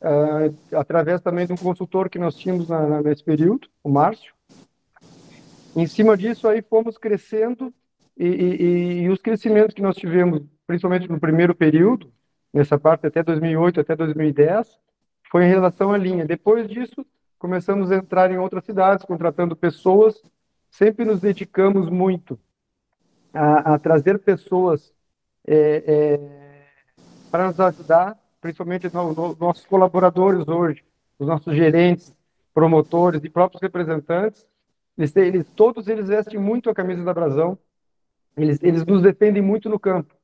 uh, 0.00 0.76
através 0.76 1.20
também 1.20 1.46
de 1.46 1.52
um 1.52 1.56
consultor 1.56 2.08
que 2.08 2.18
nós 2.18 2.34
tínhamos 2.36 2.68
na, 2.68 2.86
na, 2.86 3.02
nesse 3.02 3.22
período, 3.22 3.68
o 3.82 3.90
Márcio. 3.90 4.34
Em 5.74 5.86
cima 5.86 6.16
disso, 6.16 6.48
aí 6.48 6.62
fomos 6.62 6.98
crescendo 6.98 7.72
e, 8.16 8.26
e, 8.26 9.02
e, 9.02 9.08
os 9.08 9.20
crescimentos 9.20 9.74
que 9.74 9.82
nós 9.82 9.96
tivemos, 9.96 10.42
principalmente 10.66 11.08
no 11.08 11.18
primeiro 11.18 11.54
período, 11.54 12.12
nessa 12.52 12.78
parte 12.78 13.06
até 13.06 13.22
2008, 13.22 13.80
até 13.80 13.96
2010, 13.96 14.78
foi 15.30 15.44
em 15.44 15.48
relação 15.48 15.92
à 15.92 15.96
linha. 15.96 16.26
Depois 16.26 16.68
disso, 16.68 17.06
começamos 17.38 17.90
a 17.90 17.96
entrar 17.96 18.30
em 18.30 18.38
outras 18.38 18.64
cidades, 18.64 19.04
contratando 19.04 19.56
pessoas. 19.56 20.20
Sempre 20.70 21.04
nos 21.04 21.20
dedicamos 21.20 21.88
muito 21.88 22.38
a, 23.32 23.74
a 23.74 23.78
trazer 23.78 24.18
pessoas 24.18 24.92
é, 25.46 25.84
é, 25.86 26.39
para 27.30 27.46
nos 27.46 27.60
ajudar, 27.60 28.18
principalmente 28.40 28.86
os 28.86 28.92
nossos 29.38 29.64
colaboradores 29.66 30.46
hoje, 30.48 30.82
os 31.18 31.26
nossos 31.26 31.54
gerentes, 31.54 32.14
promotores 32.52 33.22
e 33.22 33.28
próprios 33.28 33.62
representantes, 33.62 34.46
eles, 34.96 35.16
eles, 35.16 35.46
todos 35.54 35.88
eles 35.88 36.08
vestem 36.08 36.38
muito 36.38 36.68
a 36.68 36.74
camisa 36.74 37.04
da 37.04 37.14
Brasão, 37.14 37.56
eles, 38.36 38.62
eles 38.62 38.84
nos 38.84 39.02
defendem 39.02 39.42
muito 39.42 39.68
no 39.68 39.78
campo, 39.78 40.14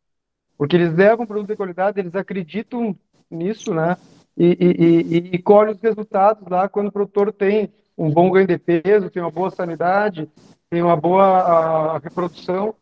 porque 0.59 0.77
eles 0.77 0.95
levam 0.95 1.27
produto 1.27 1.49
de 1.49 1.57
qualidade, 1.57 2.01
eles 2.01 2.15
acreditam 2.15 2.97
nisso, 3.31 3.75
né? 3.75 3.97
E, 4.37 4.47
e, 4.61 5.17
e, 5.17 5.37
e 5.37 5.71
os 5.71 5.81
resultados 5.81 6.47
lá 6.49 6.69
quando 6.69 6.89
o 6.89 6.93
produtor 6.93 7.33
tem 7.33 7.73
um 7.97 8.11
bom 8.11 8.31
ganho 8.31 8.47
de 8.47 8.59
peso, 8.59 9.11
tem 9.11 9.23
uma 9.23 9.31
boa 9.31 9.51
sanidade, 9.51 10.29
tem 10.69 10.83
uma 10.83 10.97
boa 10.97 11.25
a, 11.25 11.99
reprodução, 11.99 12.75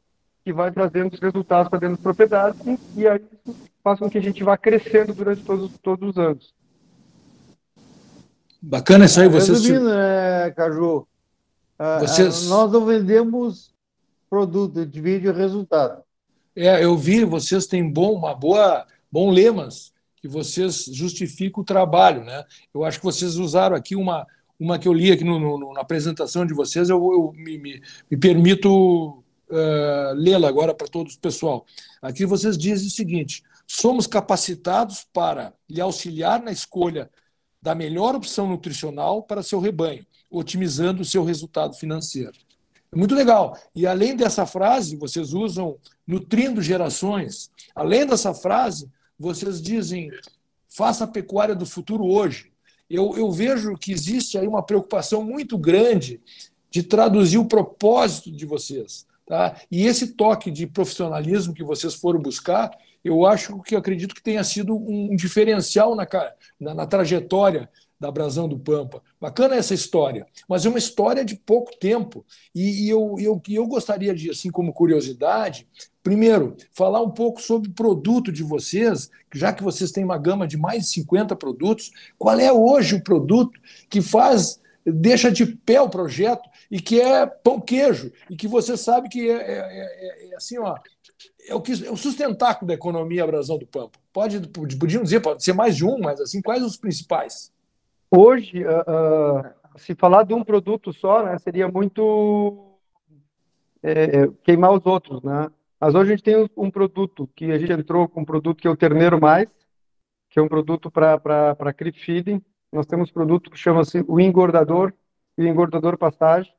que 0.45 0.53
vai 0.53 0.71
trazendo 0.71 1.15
os 1.15 1.21
resultados 1.21 1.71
para 1.71 1.79
dentro 1.79 1.97
das 1.97 2.03
propriedades, 2.03 2.61
e, 2.67 3.01
e 3.01 3.09
aí 3.09 3.21
isso 3.47 3.57
faz 3.83 3.99
com 3.99 4.11
que 4.11 4.19
a 4.19 4.23
gente 4.23 4.45
vá 4.45 4.57
crescendo 4.57 5.15
durante 5.15 5.43
todos, 5.43 5.71
todos 5.83 6.11
os 6.11 6.19
anos. 6.19 6.55
Bacana 8.61 9.07
isso 9.07 9.21
aí, 9.21 9.29
vocês. 9.29 9.61
Resumindo, 9.61 9.91
né, 9.91 10.51
Caju? 10.53 11.07
Ah, 11.79 11.99
vocês... 11.99 12.49
Nós 12.49 12.71
não 12.71 12.85
vendemos 12.85 13.75
produto, 14.29 14.85
de 14.85 15.01
vídeo 15.01 15.33
resultado. 15.33 16.03
É, 16.57 16.85
eu 16.85 16.97
vi, 16.97 17.25
vocês 17.25 17.67
têm 17.67 17.91
bom, 17.91 18.13
uma 18.13 18.35
boa, 18.35 18.87
bom 19.11 19.31
lemas 19.31 19.93
que 20.17 20.29
vocês 20.29 20.87
justificam 20.87 21.63
o 21.63 21.67
trabalho, 21.67 22.25
né? 22.25 22.45
Eu 22.73 22.85
acho 22.85 22.99
que 22.99 23.05
vocês 23.05 23.37
usaram 23.37 23.77
aqui 23.77 23.97
uma, 23.97 24.27
uma 24.59 24.79
que 24.79 24.89
eu 24.89 24.93
li 24.93 25.13
aqui 25.13 25.25
no, 25.25 25.39
no, 25.39 25.73
na 25.73 25.81
apresentação 25.81 26.47
de 26.47 26.55
vocês, 26.55 26.89
eu, 26.89 26.99
eu 27.13 27.33
me, 27.37 27.59
me, 27.59 27.83
me, 28.11 28.17
permito 28.17 29.23
uh, 29.51 30.15
lê-la 30.15 30.49
agora 30.49 30.75
para 30.75 30.89
todos 30.89 31.17
pessoal. 31.17 31.65
Aqui 32.01 32.25
vocês 32.25 32.57
dizem 32.57 32.89
o 32.89 32.91
seguinte: 32.91 33.43
somos 33.67 34.07
capacitados 34.07 35.07
para 35.13 35.53
lhe 35.69 35.81
auxiliar 35.81 36.43
na 36.43 36.53
escolha 36.53 37.11
da 37.61 37.75
melhor 37.75 38.15
opção 38.15 38.47
nutricional 38.47 39.23
para 39.23 39.43
seu 39.43 39.59
rebanho, 39.59 40.07
otimizando 40.31 41.03
o 41.03 41.05
seu 41.05 41.25
resultado 41.25 41.75
financeiro. 41.77 42.33
É 42.93 42.97
muito 42.97 43.15
legal. 43.15 43.59
E 43.75 43.87
além 43.87 44.15
dessa 44.15 44.47
frase, 44.47 44.97
vocês 44.97 45.33
usam 45.33 45.77
nutrindo 46.07 46.61
gerações. 46.63 47.51
Além 47.75 48.07
dessa 48.07 48.35
frase, 48.35 48.91
vocês 49.19 49.61
dizem 49.61 50.11
faça 50.69 51.05
a 51.05 51.09
pecuária 51.09 51.55
do 51.55 51.65
futuro 51.65 52.05
hoje 52.05 52.53
eu, 52.89 53.17
eu 53.17 53.31
vejo 53.31 53.77
que 53.77 53.93
existe 53.93 54.37
aí 54.37 54.47
uma 54.47 54.63
preocupação 54.63 55.25
muito 55.25 55.57
grande 55.57 56.21
de 56.71 56.83
traduzir 56.83 57.39
o 57.39 57.47
propósito 57.47 58.31
de 58.31 58.45
vocês. 58.45 59.07
Tá? 59.27 59.57
E 59.71 59.87
esse 59.87 60.15
toque 60.15 60.51
de 60.51 60.67
profissionalismo 60.67 61.55
que 61.55 61.65
vocês 61.65 61.95
foram 61.95 62.21
buscar, 62.21 62.71
eu 63.03 63.27
acho 63.27 63.61
que 63.63 63.75
eu 63.75 63.79
acredito 63.79 64.15
que 64.15 64.23
tenha 64.23 64.43
sido 64.45 64.75
um 64.77 65.15
diferencial 65.15 65.95
na, 65.95 66.07
na, 66.61 66.75
na 66.75 66.87
trajetória 66.87 67.69
da 67.99 68.11
Brasão 68.11 68.49
do 68.49 68.59
Pampa. 68.59 69.03
Bacana 69.21 69.55
essa 69.57 69.73
história, 69.73 70.27
mas 70.49 70.67
é 70.67 70.69
uma 70.69 70.79
história 70.79 71.25
de 71.25 71.37
pouco 71.37 71.77
tempo. 71.79 72.25
E, 72.55 72.87
e 72.87 72.91
eu, 72.91 73.17
eu, 73.19 73.41
eu 73.49 73.67
gostaria 73.67 74.15
de, 74.15 74.31
assim 74.31 74.51
como 74.51 74.73
curiosidade, 74.73 75.67
primeiro, 76.03 76.57
falar 76.73 77.01
um 77.01 77.11
pouco 77.11 77.41
sobre 77.41 77.71
o 77.71 77.73
produto 77.73 78.31
de 78.31 78.43
vocês, 78.43 79.11
já 79.35 79.53
que 79.53 79.63
vocês 79.63 79.91
têm 79.91 80.05
uma 80.05 80.19
gama 80.19 80.47
de 80.47 80.59
mais 80.59 80.83
de 80.83 80.89
50 80.89 81.35
produtos, 81.37 81.91
qual 82.19 82.39
é 82.39 82.53
hoje 82.53 82.97
o 82.97 83.03
produto 83.03 83.59
que 83.89 84.03
faz, 84.03 84.61
deixa 84.85 85.31
de 85.31 85.47
pé 85.47 85.81
o 85.81 85.89
projeto 85.89 86.49
e 86.71 86.81
que 86.81 87.01
é 87.01 87.27
pão 87.27 87.61
queijo, 87.61 88.13
e 88.29 88.37
que 88.37 88.47
você 88.47 88.77
sabe 88.77 89.09
que 89.09 89.31
é, 89.31 89.35
é, 89.35 89.59
é, 89.59 90.31
é 90.31 90.37
assim, 90.37 90.59
ó, 90.59 90.77
é 91.49 91.55
o, 91.55 91.61
que, 91.61 91.87
é 91.87 91.91
o 91.91 91.97
sustentáculo 91.97 92.69
da 92.69 92.75
economia 92.75 93.27
Brasão 93.27 93.59
do 93.59 93.67
Pampa. 93.67 93.99
Pode, 94.13 94.41
podiam 94.49 95.03
dizer, 95.03 95.21
pode 95.21 95.43
ser 95.43 95.53
mais 95.53 95.77
de 95.77 95.85
um, 95.85 95.99
mas 95.99 96.21
assim, 96.21 96.41
quais 96.41 96.63
os 96.63 96.77
principais? 96.77 97.53
Hoje, 98.11 98.65
uh, 98.65 98.69
uh, 98.69 99.79
se 99.79 99.95
falar 99.95 100.25
de 100.25 100.35
um 100.35 100.45
produto 100.45 100.93
só, 100.93 101.25
né, 101.25 101.39
seria 101.39 101.69
muito 101.69 102.75
é, 103.83 103.93
é, 103.93 104.29
queimar 104.43 104.73
os 104.73 104.87
outros, 104.87 105.23
né? 105.23 105.51
Mas 105.79 105.95
hoje 105.95 106.13
a 106.13 106.17
gente 106.17 106.25
tem 106.25 106.49
um 106.57 106.71
produto 106.71 107.29
que 107.37 107.53
a 107.53 107.59
gente 107.59 107.73
entrou 107.73 108.09
com 108.09 108.23
um 108.23 108.25
produto 108.25 108.61
que 108.63 108.67
é 108.67 108.71
o 108.71 108.77
Terneiro 108.77 109.21
Mais, 109.21 109.47
que 110.31 110.39
é 110.39 110.43
um 110.43 110.49
produto 110.49 110.91
para 110.91 111.75
creep 111.77 111.97
feeding. 111.97 112.41
Nós 112.75 112.87
temos 112.87 113.13
produto 113.13 113.53
que 113.53 113.57
chama-se 113.57 114.05
o 114.09 114.19
engordador 114.19 114.93
e 115.39 115.45
o 115.45 115.47
engordador 115.47 115.97
pastagem. 115.97 116.53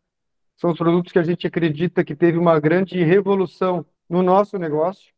São 0.55 0.71
os 0.71 0.77
produtos 0.77 1.11
que 1.11 1.19
a 1.19 1.23
gente 1.23 1.45
acredita 1.45 2.05
que 2.05 2.15
teve 2.15 2.37
uma 2.37 2.57
grande 2.57 3.03
revolução 3.03 3.85
no 4.09 4.23
nosso 4.23 4.57
negócio, 4.57 5.13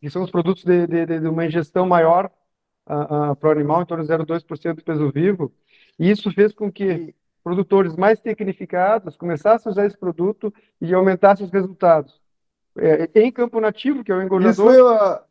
que 0.00 0.08
são 0.08 0.22
os 0.22 0.30
produtos 0.30 0.64
de, 0.64 0.86
de, 0.86 1.20
de 1.20 1.28
uma 1.28 1.44
ingestão 1.44 1.86
maior 1.86 2.30
uh, 2.88 3.32
uh, 3.32 3.36
para 3.36 3.50
o 3.50 3.52
animal, 3.52 3.82
em 3.82 3.84
torno 3.84 4.02
de 4.02 4.10
0,2% 4.10 4.76
do 4.76 4.82
peso 4.82 5.12
vivo, 5.12 5.52
e 5.98 6.10
isso 6.10 6.32
fez 6.32 6.54
com 6.54 6.72
que 6.72 7.14
produtores 7.44 7.94
mais 7.94 8.18
tecnificados 8.18 9.16
começassem 9.16 9.68
a 9.68 9.72
usar 9.72 9.84
esse 9.84 9.98
produto 9.98 10.50
e 10.80 10.94
aumentassem 10.94 11.44
os 11.44 11.52
resultados. 11.52 12.18
É, 12.78 13.10
em 13.20 13.30
campo 13.30 13.60
nativo, 13.60 14.02
que 14.02 14.10
é 14.10 14.14
o 14.14 14.22
engordador, 14.22 14.94
a... 14.94 15.22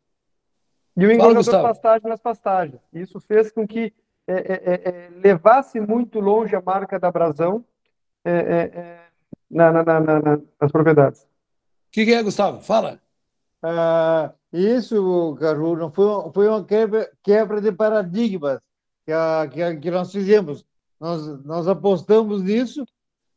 e 0.96 1.04
o 1.04 1.10
engordador 1.10 1.44
Fala, 1.44 1.68
pastagem 1.68 2.08
nas 2.08 2.20
pastagens. 2.20 2.80
Isso 2.92 3.18
fez 3.18 3.50
com 3.50 3.66
que 3.66 3.92
é, 4.26 4.34
é, 4.34 4.62
é, 4.64 4.88
é 4.88 5.10
levasse 5.10 5.80
muito 5.80 6.20
longe 6.20 6.54
a 6.54 6.62
marca 6.62 6.98
da 6.98 7.10
Brasão 7.10 7.64
é, 8.24 9.00
na, 9.50 9.72
na, 9.72 10.00
na, 10.00 10.40
nas 10.60 10.72
propriedades. 10.72 11.22
O 11.22 11.26
que, 11.90 12.04
que, 12.04 12.14
é, 12.14 12.22
Gustavo? 12.22 12.60
Fala. 12.60 13.00
Ah, 13.62 14.32
isso, 14.52 15.36
Caju, 15.38 15.76
não 15.76 15.92
foi, 15.92 16.32
foi 16.32 16.48
uma 16.48 16.64
quebra, 16.64 17.10
quebra 17.22 17.60
de 17.60 17.70
paradigmas 17.72 18.60
que, 19.04 19.12
a, 19.12 19.48
que, 19.52 19.62
a, 19.62 19.76
que 19.76 19.90
nós 19.90 20.10
fizemos. 20.10 20.64
Nós, 20.98 21.44
nós 21.44 21.68
apostamos 21.68 22.42
nisso, 22.42 22.84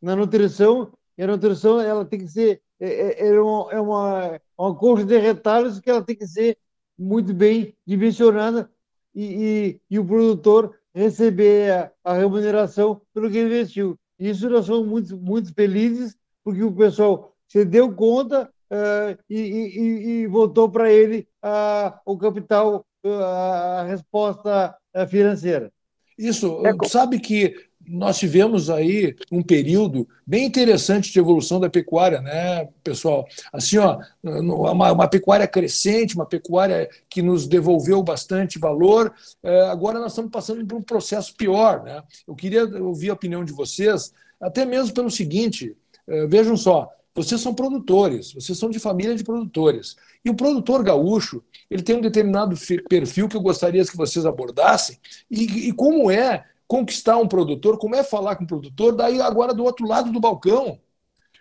na 0.01 0.15
nutrição, 0.15 0.92
e 1.18 1.24
a 1.24 1.27
nutrição 1.27 1.82
ela 1.82 2.06
tem 2.06 2.20
que 2.20 2.27
ser 2.27 2.62
é, 2.80 2.88
é, 2.88 3.27
é, 3.27 3.39
uma, 3.39 3.72
é 3.72 3.80
uma, 3.80 4.42
uma 4.58 4.75
coxa 4.75 5.06
de 5.06 5.18
retalhos 5.18 5.80
que 5.80 5.89
ela 5.89 6.04
tem 6.04 6.15
que 6.15 6.27
ser 6.27 6.58
muito 6.98 7.34
bem 7.34 7.75
dimensionada 7.86 8.70
e, 9.15 9.79
e, 9.89 9.95
e 9.95 10.00
o 10.00 10.05
produtor 10.05 10.75
receber 10.93 11.72
a, 11.72 11.91
a, 12.03 12.13
remuneração 12.13 13.01
pelo 13.13 13.31
que 13.31 13.41
investiu. 13.41 13.98
Isso 14.19 14.50
nós 14.50 14.65
somos 14.65 14.88
muito, 14.88 15.17
muito 15.17 15.53
felizes, 15.53 16.15
porque 16.43 16.63
o 16.63 16.72
pessoal 16.72 17.34
se 17.48 17.63
deu 17.65 17.93
conta 17.93 18.50
uh, 18.72 19.17
e, 19.29 19.39
e, 19.39 20.07
e, 20.24 20.27
voltou 20.27 20.69
para 20.69 20.91
ele 20.91 21.27
uh, 21.43 21.93
o 22.05 22.17
capital, 22.17 22.86
uh, 23.03 23.10
a 23.10 23.84
resposta 23.84 24.75
financeira. 25.10 25.72
Isso, 26.17 26.65
é, 26.65 26.88
sabe 26.88 27.19
que 27.19 27.55
nós 27.88 28.18
tivemos 28.18 28.70
aí 28.70 29.15
um 29.32 29.42
período 29.42 30.08
bem 30.25 30.46
interessante 30.46 31.12
de 31.12 31.20
evolução 31.20 31.60
da 31.60 31.70
pecuária, 31.70 32.22
né, 32.22 32.68
pessoal? 32.84 33.27
Assim, 33.51 33.77
ó, 33.77 34.00
uma, 34.24 34.92
uma 34.92 35.08
pecuária 35.08 35.48
crescente, 35.48 36.15
uma 36.15 36.25
pecuária 36.25 36.89
que 37.10 37.22
nos 37.22 37.48
devolveu 37.48 38.01
bastante 38.01 38.58
valor. 38.60 39.13
É, 39.44 39.62
agora 39.68 40.00
nós 40.00 40.12
estamos 40.12 40.32
passando 40.32 40.65
por 40.65 40.77
um 40.77 40.82
processo 40.82 41.36
pior, 41.36 41.84
né? 41.84 42.01
Eu 42.27 42.36
queria 42.36 42.65
ouvir 42.82 43.10
a 43.10 43.13
opinião 43.13 43.44
de 43.46 43.54
vocês, 43.54 44.13
até 44.39 44.65
mesmo 44.65 44.94
pelo 44.94 45.12
seguinte: 45.12 45.75
é, 46.08 46.27
vejam 46.27 46.58
só, 46.58 46.89
vocês 47.13 47.39
são 47.39 47.54
produtores, 47.54 48.34
vocês 48.34 48.58
são 48.58 48.70
de 48.70 48.77
família 48.77 49.15
de 49.15 49.24
produtores. 49.24 49.96
E 50.24 50.30
o 50.30 50.36
produtor 50.36 50.84
gaúcho, 50.84 51.42
ele 51.70 51.82
tem 51.82 51.96
um 51.96 52.01
determinado 52.01 52.56
perfil 52.89 53.30
que 53.30 53.38
eu 53.38 53.42
gostaria 53.42 53.86
que 53.86 53.96
vocês 53.96 54.25
abordassem. 54.25 54.98
E, 55.32 55.70
e 55.70 55.72
como 55.72 56.12
é 56.12 56.44
conquistar 56.67 57.17
um 57.17 57.27
produtor, 57.27 57.77
como 57.77 57.95
é 57.95 58.03
falar 58.03 58.36
com 58.36 58.43
o 58.43 58.48
produtor, 58.48 58.95
daí 58.95 59.22
agora 59.22 59.53
do 59.53 59.63
outro 59.63 59.88
lado 59.88 60.12
do 60.12 60.19
balcão, 60.19 60.79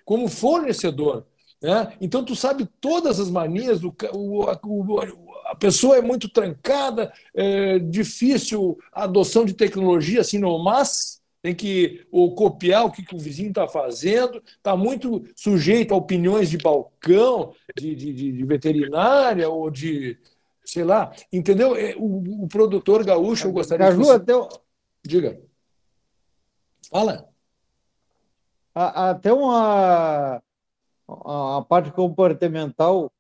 como 0.05 0.29
fornecedor. 0.29 1.27
Né? 1.63 1.95
Então 2.01 2.25
tu 2.25 2.37
sabe 2.37 2.69
todas 2.81 3.19
as 3.19 3.31
manias, 3.31 3.81
do, 3.81 3.95
o, 4.13 4.45
o, 4.45 5.01
a 5.47 5.55
pessoa 5.55 5.97
é 5.97 6.03
muito 6.03 6.29
trancada, 6.29 7.13
é 7.35 7.79
difícil 7.79 8.79
a 8.93 9.05
adoção 9.05 9.45
de 9.45 9.55
tecnologia 9.55 10.21
assim, 10.21 10.39
não, 10.39 10.59
mas 10.59 11.23
tem 11.41 11.55
que 11.55 12.07
ou 12.11 12.35
copiar 12.35 12.87
o 12.87 12.91
que, 12.91 13.03
que 13.03 13.15
o 13.15 13.19
vizinho 13.19 13.51
está 13.51 13.67
fazendo, 13.67 14.43
está 14.57 14.75
muito 14.75 15.25
sujeito 15.37 15.93
a 15.93 15.97
opiniões 15.97 16.49
de 16.49 16.57
balcão, 16.57 17.53
de, 17.77 17.95
de, 17.95 18.13
de, 18.13 18.45
veterinária 18.45 19.47
ou 19.49 19.71
de, 19.71 20.19
sei 20.65 20.85
lá, 20.85 21.13
entendeu? 21.31 21.77
É, 21.77 21.95
o, 21.99 22.45
o 22.45 22.49
produtor 22.49 23.05
gaúcho, 23.05 23.49
eu 23.49 23.53
gostaria 23.53 23.87
Caju, 23.89 24.03
de... 24.03 24.11
Até... 24.11 24.33
Diga. 25.07 25.41
Fala. 26.91 27.29
Até 28.75 29.33
uma, 29.33 30.43
a 31.09 31.65
parte 31.69 31.93
comportamental 31.93 33.13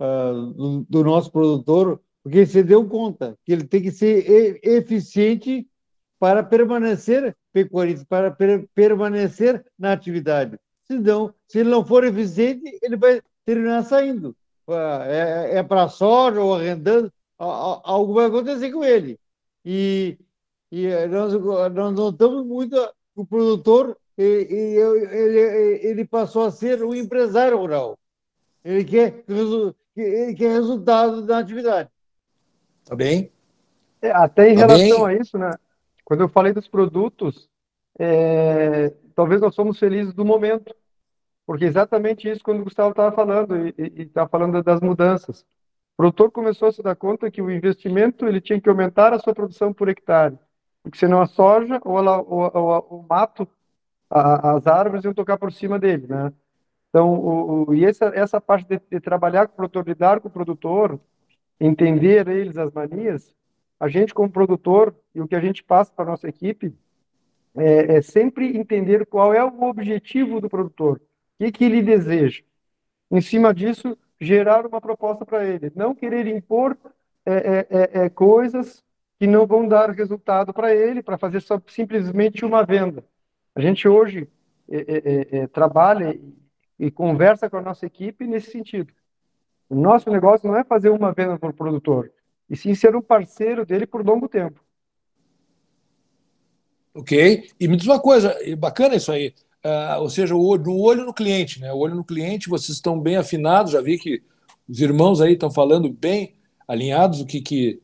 uh, 0.00 0.52
do, 0.52 0.86
do 0.88 1.04
nosso 1.04 1.30
produtor, 1.30 2.00
porque 2.22 2.38
ele 2.38 2.46
se 2.46 2.62
deu 2.62 2.88
conta 2.88 3.38
que 3.44 3.52
ele 3.52 3.64
tem 3.64 3.82
que 3.82 3.92
ser 3.92 4.58
eficiente 4.64 5.68
para 6.18 6.42
permanecer 6.42 7.36
pecuarista, 7.52 8.04
para 8.08 8.30
per 8.30 8.66
permanecer 8.74 9.64
na 9.78 9.92
atividade. 9.92 10.58
Senão, 10.84 11.32
se 11.46 11.60
ele 11.60 11.70
não 11.70 11.84
for 11.84 12.04
eficiente, 12.04 12.78
ele 12.82 12.96
vai 12.96 13.22
terminar 13.44 13.84
saindo. 13.84 14.34
É, 14.68 15.54
é, 15.54 15.58
é 15.58 15.62
para 15.62 15.88
soja 15.88 16.40
ou 16.40 16.54
arrendando. 16.54 17.12
algo 17.38 18.14
vai 18.14 18.26
acontecer 18.26 18.72
com 18.72 18.84
ele. 18.84 19.18
E, 19.64 20.18
e 20.70 20.88
nós, 21.06 21.32
nós 21.72 21.94
notamos 21.94 22.44
muito 22.46 22.76
o 23.14 23.26
produtor, 23.26 23.96
ele, 24.16 24.54
ele, 24.54 25.86
ele 25.86 26.04
passou 26.04 26.44
a 26.44 26.50
ser 26.50 26.82
um 26.84 26.94
empresário 26.94 27.56
rural. 27.56 27.98
Ele 28.64 28.84
quer, 28.84 29.24
ele 29.96 30.34
quer 30.34 30.52
resultado 30.52 31.24
da 31.24 31.38
atividade. 31.38 31.88
Tá 32.84 32.94
bem? 32.94 33.30
É, 34.00 34.10
até 34.10 34.50
em 34.50 34.54
tá 34.54 34.66
relação 34.66 35.06
bem? 35.06 35.16
a 35.16 35.20
isso, 35.20 35.38
né? 35.38 35.50
Quando 36.04 36.20
eu 36.20 36.28
falei 36.28 36.52
dos 36.52 36.68
produtos, 36.68 37.48
é, 37.98 38.92
talvez 39.14 39.40
nós 39.40 39.54
somos 39.54 39.78
felizes 39.78 40.14
do 40.14 40.24
momento, 40.24 40.74
porque 41.46 41.64
exatamente 41.64 42.28
isso 42.28 42.42
quando 42.42 42.60
o 42.60 42.64
Gustavo 42.64 42.90
estava 42.90 43.14
falando 43.14 43.56
e 43.56 44.02
estava 44.02 44.28
falando 44.28 44.62
das 44.62 44.80
mudanças. 44.80 45.40
O 45.94 45.96
produtor 45.96 46.30
começou 46.30 46.68
a 46.68 46.72
se 46.72 46.82
dar 46.82 46.94
conta 46.94 47.30
que 47.30 47.42
o 47.42 47.50
investimento 47.50 48.26
ele 48.26 48.40
tinha 48.40 48.60
que 48.60 48.68
aumentar 48.68 49.12
a 49.12 49.18
sua 49.18 49.34
produção 49.34 49.72
por 49.72 49.88
hectare, 49.88 50.38
porque 50.88 50.98
senão 50.98 51.20
a 51.20 51.26
soja 51.26 51.80
ou, 51.84 51.98
ela, 51.98 52.18
ou, 52.18 52.50
ou, 52.54 53.00
o 53.00 53.06
mato, 53.08 53.46
a, 54.08 54.52
as 54.56 54.66
árvores 54.66 55.04
iam 55.04 55.12
tocar 55.12 55.36
por 55.36 55.52
cima 55.52 55.78
dele, 55.78 56.06
né? 56.06 56.32
Então, 56.88 57.12
o, 57.12 57.68
o, 57.68 57.74
e 57.74 57.84
essa, 57.84 58.06
essa 58.14 58.40
parte 58.40 58.66
de, 58.66 58.80
de, 58.90 58.98
trabalhar 58.98 59.46
com 59.46 59.52
o 59.52 59.56
produtor, 59.56 59.86
lidar 59.86 60.20
com 60.20 60.28
o 60.28 60.30
produtor, 60.30 60.98
entender 61.60 62.26
eles 62.28 62.56
as 62.56 62.72
manias, 62.72 63.34
a 63.78 63.88
gente 63.88 64.14
como 64.14 64.30
produtor 64.30 64.94
e 65.14 65.20
o 65.20 65.28
que 65.28 65.36
a 65.36 65.40
gente 65.40 65.62
passa 65.62 65.92
para 65.92 66.04
a 66.06 66.08
nossa 66.08 66.26
equipe 66.26 66.74
é, 67.54 67.96
é, 67.96 68.02
sempre 68.02 68.56
entender 68.56 69.04
qual 69.04 69.34
é 69.34 69.44
o 69.44 69.62
objetivo 69.64 70.40
do 70.40 70.48
produtor, 70.48 70.96
o 71.38 71.44
que, 71.44 71.52
que 71.52 71.64
ele 71.64 71.82
deseja. 71.82 72.42
Em 73.10 73.20
cima 73.20 73.52
disso, 73.52 73.96
gerar 74.18 74.66
uma 74.66 74.80
proposta 74.80 75.26
para 75.26 75.44
ele, 75.44 75.70
não 75.74 75.94
querer 75.94 76.26
impor 76.26 76.76
é, 77.26 77.32
é, 77.34 77.66
é, 77.70 78.04
é 78.04 78.08
coisas 78.08 78.82
que 79.18 79.26
não 79.26 79.46
vão 79.46 79.66
dar 79.66 79.90
resultado 79.90 80.52
para 80.52 80.74
ele, 80.74 81.02
para 81.02 81.18
fazer 81.18 81.40
só 81.40 81.60
simplesmente 81.66 82.44
uma 82.44 82.64
venda. 82.64 83.04
A 83.54 83.60
gente 83.60 83.88
hoje 83.88 84.28
trabalha 85.52 86.18
e, 86.78 86.90
conversa 86.90 87.50
com 87.50 87.56
a 87.56 87.62
nossa 87.62 87.86
equipe 87.86 88.26
nesse 88.26 88.50
sentido. 88.50 88.92
O 89.68 89.74
nosso 89.74 90.08
negócio 90.10 90.46
não 90.46 90.56
é 90.56 90.62
fazer 90.62 90.90
uma 90.90 91.12
venda 91.12 91.34
o 91.34 91.52
produtor, 91.52 92.12
e 92.48 92.56
sim 92.56 92.74
ser 92.74 92.94
um 92.94 93.02
parceiro 93.02 93.66
dele 93.66 93.86
por 93.86 94.06
longo 94.06 94.28
tempo. 94.28 94.60
Ok? 96.94 97.50
E 97.58 97.68
me 97.68 97.76
diz 97.76 97.86
uma 97.86 98.00
coisa, 98.00 98.36
bacana 98.58 98.96
isso 98.96 99.10
aí. 99.10 99.34
Uh, 99.64 100.00
ou 100.00 100.08
seja, 100.08 100.34
o 100.34 100.44
olho, 100.44 100.70
o 100.70 100.80
olho 100.80 101.04
no 101.04 101.12
cliente, 101.12 101.60
né? 101.60 101.72
O 101.72 101.78
olho 101.78 101.94
no 101.94 102.04
cliente, 102.04 102.48
vocês 102.48 102.76
estão 102.76 102.98
bem 102.98 103.16
afinados, 103.16 103.72
já 103.72 103.80
vi 103.80 103.98
que 103.98 104.22
os 104.68 104.80
irmãos 104.80 105.20
aí 105.20 105.32
estão 105.32 105.50
falando 105.50 105.90
bem 105.90 106.36
alinhados 106.66 107.20
o 107.20 107.26
que, 107.26 107.40
que 107.40 107.82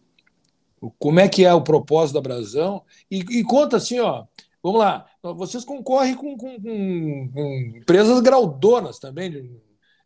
como 0.99 1.21
é 1.21 1.29
que 1.29 1.45
é 1.45 1.53
o 1.53 1.63
propósito 1.63 2.15
da 2.15 2.21
Brasão 2.21 2.83
e, 3.11 3.19
e 3.19 3.45
conta 3.45 3.77
assim, 3.77 4.01
ó, 4.01 4.25
vamos 4.63 4.81
lá, 4.81 5.07
vocês 5.23 5.65
concorrem 5.65 6.15
com, 6.15 6.37
com, 6.37 6.61
com, 6.61 7.29
com 7.33 7.77
empresas 7.79 8.21
graudonas 8.21 8.99
também, 8.99 9.61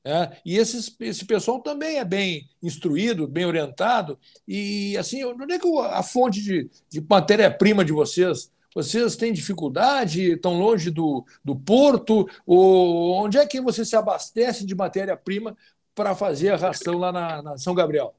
é, 0.04 0.38
e 0.42 0.56
esses, 0.56 0.94
esse 1.00 1.24
pessoal 1.26 1.60
também 1.60 1.98
é 1.98 2.04
bem 2.04 2.48
instruído, 2.62 3.28
bem 3.28 3.44
orientado. 3.44 4.18
E 4.46 4.96
assim, 4.96 5.22
onde 5.22 5.52
é 5.52 5.58
que 5.58 5.68
a 5.90 6.02
fonte 6.02 6.42
de, 6.42 6.70
de 6.88 7.00
matéria-prima 7.00 7.84
de 7.84 7.92
vocês? 7.92 8.50
Vocês 8.74 9.16
têm 9.16 9.34
dificuldade? 9.34 10.32
Estão 10.32 10.58
longe 10.58 10.90
do, 10.90 11.26
do 11.44 11.54
porto? 11.54 12.26
Ou 12.46 13.22
onde 13.22 13.36
é 13.36 13.46
que 13.46 13.60
você 13.60 13.84
se 13.84 13.96
abastece 13.96 14.64
de 14.64 14.74
matéria-prima 14.74 15.56
para 15.94 16.14
fazer 16.14 16.50
a 16.50 16.56
ração 16.56 16.96
lá 16.96 17.12
na, 17.12 17.42
na, 17.42 17.58
São 17.58 17.74
Gabriel? 17.74 18.14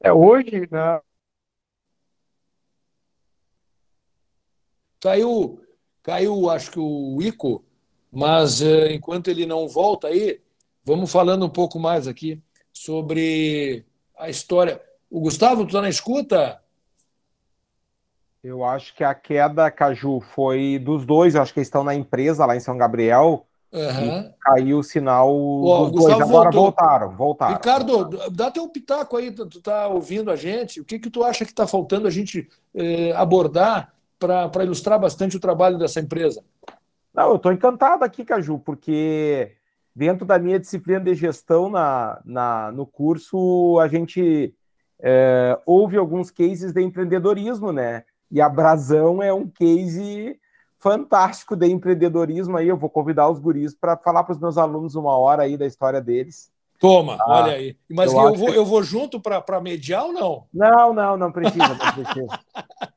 É, 0.00 0.12
hoje, 0.12 0.68
né? 0.70 1.00
Caiu, 5.00 5.60
caiu, 6.02 6.48
acho 6.50 6.70
que 6.70 6.78
o 6.78 7.20
Ico, 7.20 7.64
mas 8.10 8.62
eh, 8.62 8.94
enquanto 8.94 9.28
ele 9.28 9.44
não 9.44 9.68
volta 9.68 10.08
aí, 10.08 10.40
vamos 10.84 11.10
falando 11.10 11.44
um 11.44 11.50
pouco 11.50 11.78
mais 11.78 12.08
aqui 12.08 12.40
sobre 12.72 13.84
a 14.16 14.30
história. 14.30 14.80
O 15.10 15.20
Gustavo, 15.20 15.64
tu 15.64 15.68
está 15.68 15.82
na 15.82 15.88
escuta? 15.88 16.60
Eu 18.42 18.64
acho 18.64 18.94
que 18.94 19.02
a 19.02 19.14
queda, 19.14 19.70
Caju, 19.70 20.20
foi 20.20 20.78
dos 20.78 21.04
dois. 21.04 21.34
Eu 21.34 21.42
acho 21.42 21.52
que 21.52 21.58
eles 21.58 21.66
estão 21.66 21.82
na 21.82 21.94
empresa 21.94 22.46
lá 22.46 22.54
em 22.54 22.60
São 22.60 22.78
Gabriel. 22.78 23.46
Uhum. 23.72 24.32
caiu 24.40 24.78
o 24.78 24.82
sinal 24.82 25.28
dos 25.90 25.92
dois. 25.92 26.14
Agora 26.14 26.50
voltou. 26.50 26.62
voltaram, 26.62 27.16
voltaram. 27.16 27.54
Ricardo, 27.54 28.30
dá 28.30 28.50
teu 28.50 28.66
pitaco 28.68 29.16
aí, 29.16 29.30
tu 29.32 29.60
tá 29.60 29.88
ouvindo 29.88 30.30
a 30.30 30.36
gente. 30.36 30.80
O 30.80 30.84
que, 30.84 30.98
que 30.98 31.10
tu 31.10 31.24
acha 31.24 31.44
que 31.44 31.50
está 31.50 31.66
faltando 31.66 32.06
a 32.06 32.10
gente 32.10 32.48
eh, 32.74 33.12
abordar 33.16 33.92
para 34.18 34.64
ilustrar 34.64 34.98
bastante 34.98 35.36
o 35.36 35.40
trabalho 35.40 35.78
dessa 35.78 36.00
empresa? 36.00 36.42
Não, 37.12 37.30
eu 37.30 37.36
estou 37.36 37.52
encantado 37.52 38.04
aqui, 38.04 38.24
Caju, 38.24 38.58
porque 38.58 39.56
dentro 39.94 40.26
da 40.26 40.38
minha 40.38 40.58
disciplina 40.58 41.00
de 41.00 41.14
gestão 41.14 41.70
na, 41.70 42.20
na, 42.24 42.70
no 42.72 42.86
curso, 42.86 43.78
a 43.80 43.88
gente 43.88 44.54
é, 45.00 45.58
alguns 45.96 46.30
cases 46.30 46.72
de 46.72 46.82
empreendedorismo, 46.82 47.72
né? 47.72 48.04
E 48.30 48.40
a 48.40 48.48
Brasão 48.48 49.22
é 49.22 49.32
um 49.32 49.48
case 49.48 50.38
fantástico 50.78 51.56
de 51.56 51.66
empreendedorismo 51.66 52.56
aí. 52.56 52.68
Eu 52.68 52.76
vou 52.76 52.90
convidar 52.90 53.28
os 53.28 53.38
guris 53.38 53.74
para 53.74 53.96
falar 53.96 54.24
para 54.24 54.32
os 54.32 54.40
meus 54.40 54.58
alunos 54.58 54.94
uma 54.94 55.16
hora 55.16 55.42
aí 55.42 55.56
da 55.56 55.66
história 55.66 56.00
deles. 56.00 56.50
Toma, 56.78 57.16
ah, 57.20 57.42
olha 57.42 57.52
aí. 57.54 57.76
Mas 57.90 58.12
eu, 58.12 58.20
eu 58.20 58.34
vou, 58.34 58.48
que... 58.48 58.58
eu 58.58 58.64
vou 58.64 58.82
junto 58.82 59.20
para 59.20 59.60
mediar 59.60 60.04
ou 60.04 60.12
não? 60.12 60.44
Não, 60.52 60.92
não, 60.92 61.16
não 61.16 61.32
precisa, 61.32 61.68
não 61.68 61.76
precisa. 61.76 62.40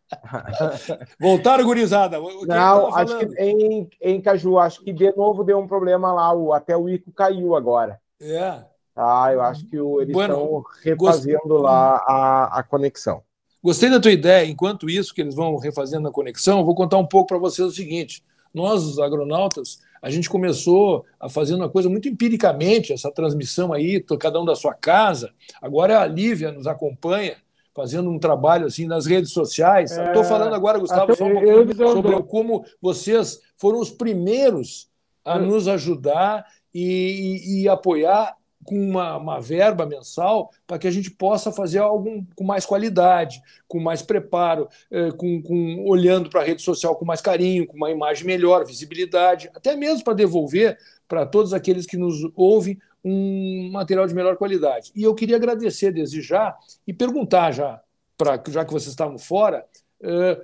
Voltaram, 1.19 1.63
gurizada. 1.63 2.19
não, 2.19 2.95
acho 2.95 3.17
que 3.19 3.25
em, 3.41 3.89
em 4.01 4.21
Caju, 4.21 4.57
acho 4.57 4.83
que 4.83 4.91
de 4.91 5.15
novo 5.15 5.43
deu 5.43 5.59
um 5.59 5.67
problema 5.67 6.11
lá. 6.11 6.33
O, 6.33 6.53
até 6.53 6.75
o 6.75 6.89
Ico 6.89 7.11
caiu 7.11 7.55
agora. 7.55 7.99
É. 8.21 8.63
Ah, 8.95 9.31
eu 9.31 9.41
acho 9.41 9.65
que 9.65 9.79
o, 9.79 10.01
eles 10.01 10.13
bueno, 10.13 10.33
estão 10.33 10.63
refazendo 10.83 11.57
lá 11.57 12.03
a, 12.05 12.59
a 12.59 12.63
conexão. 12.63 13.23
Gostei 13.63 13.89
da 13.89 13.99
tua 13.99 14.11
ideia. 14.11 14.45
Enquanto 14.45 14.89
isso, 14.89 15.13
que 15.13 15.21
eles 15.21 15.35
vão 15.35 15.57
refazendo 15.57 16.07
a 16.07 16.11
conexão, 16.11 16.59
eu 16.59 16.65
vou 16.65 16.75
contar 16.75 16.97
um 16.97 17.05
pouco 17.05 17.27
para 17.27 17.37
vocês 17.37 17.67
o 17.67 17.75
seguinte. 17.75 18.23
Nós, 18.53 18.83
os 18.83 18.99
agronautas, 18.99 19.79
a 20.01 20.09
gente 20.09 20.29
começou 20.29 21.05
a 21.19 21.29
fazer 21.29 21.55
uma 21.55 21.69
coisa 21.69 21.89
muito 21.89 22.07
empiricamente, 22.07 22.93
essa 22.93 23.11
transmissão 23.11 23.73
aí, 23.73 24.03
cada 24.19 24.39
um 24.39 24.45
da 24.45 24.55
sua 24.55 24.73
casa. 24.73 25.31
Agora 25.61 26.01
a 26.01 26.05
Lívia 26.05 26.51
nos 26.51 26.67
acompanha, 26.67 27.35
fazendo 27.75 28.09
um 28.09 28.19
trabalho 28.19 28.65
assim 28.65 28.85
nas 28.85 29.05
redes 29.05 29.31
sociais. 29.31 29.91
Estou 29.91 30.23
é, 30.23 30.25
falando 30.25 30.53
agora, 30.53 30.79
Gustavo, 30.79 31.15
só 31.15 31.25
um 31.25 31.33
pouquinho 31.33 31.75
sobre 31.75 32.23
como 32.23 32.65
vocês 32.81 33.39
foram 33.57 33.79
os 33.79 33.89
primeiros 33.89 34.89
a 35.23 35.37
nos 35.37 35.67
ajudar 35.67 36.45
e, 36.73 37.61
e, 37.61 37.61
e 37.61 37.69
apoiar 37.69 38.35
com 38.69 38.79
uma, 38.79 39.17
uma 39.17 39.41
verba 39.41 39.83
mensal 39.83 40.51
para 40.67 40.77
que 40.77 40.87
a 40.87 40.91
gente 40.91 41.09
possa 41.09 41.51
fazer 41.51 41.79
algo 41.79 42.23
com 42.35 42.43
mais 42.43 42.67
qualidade, 42.67 43.41
com 43.67 43.79
mais 43.79 44.03
preparo, 44.03 44.69
eh, 44.91 45.09
com, 45.13 45.41
com 45.41 45.85
olhando 45.87 46.29
para 46.29 46.41
a 46.41 46.43
rede 46.43 46.61
social 46.61 46.95
com 46.95 47.03
mais 47.03 47.19
carinho, 47.19 47.65
com 47.65 47.75
uma 47.75 47.89
imagem 47.89 48.27
melhor, 48.27 48.63
visibilidade, 48.63 49.49
até 49.55 49.75
mesmo 49.75 50.03
para 50.03 50.13
devolver 50.13 50.77
para 51.07 51.25
todos 51.25 51.51
aqueles 51.51 51.87
que 51.87 51.97
nos 51.97 52.15
ouvem 52.35 52.79
um 53.03 53.71
material 53.71 54.05
de 54.05 54.13
melhor 54.13 54.37
qualidade. 54.37 54.91
E 54.95 55.01
eu 55.01 55.15
queria 55.15 55.37
agradecer 55.37 55.91
desde 55.91 56.21
já 56.21 56.55
e 56.85 56.93
perguntar 56.93 57.51
já, 57.51 57.81
pra, 58.15 58.39
já 58.49 58.63
que 58.63 58.71
vocês 58.71 58.91
estavam 58.91 59.17
fora, 59.17 59.65
eh, 59.99 60.39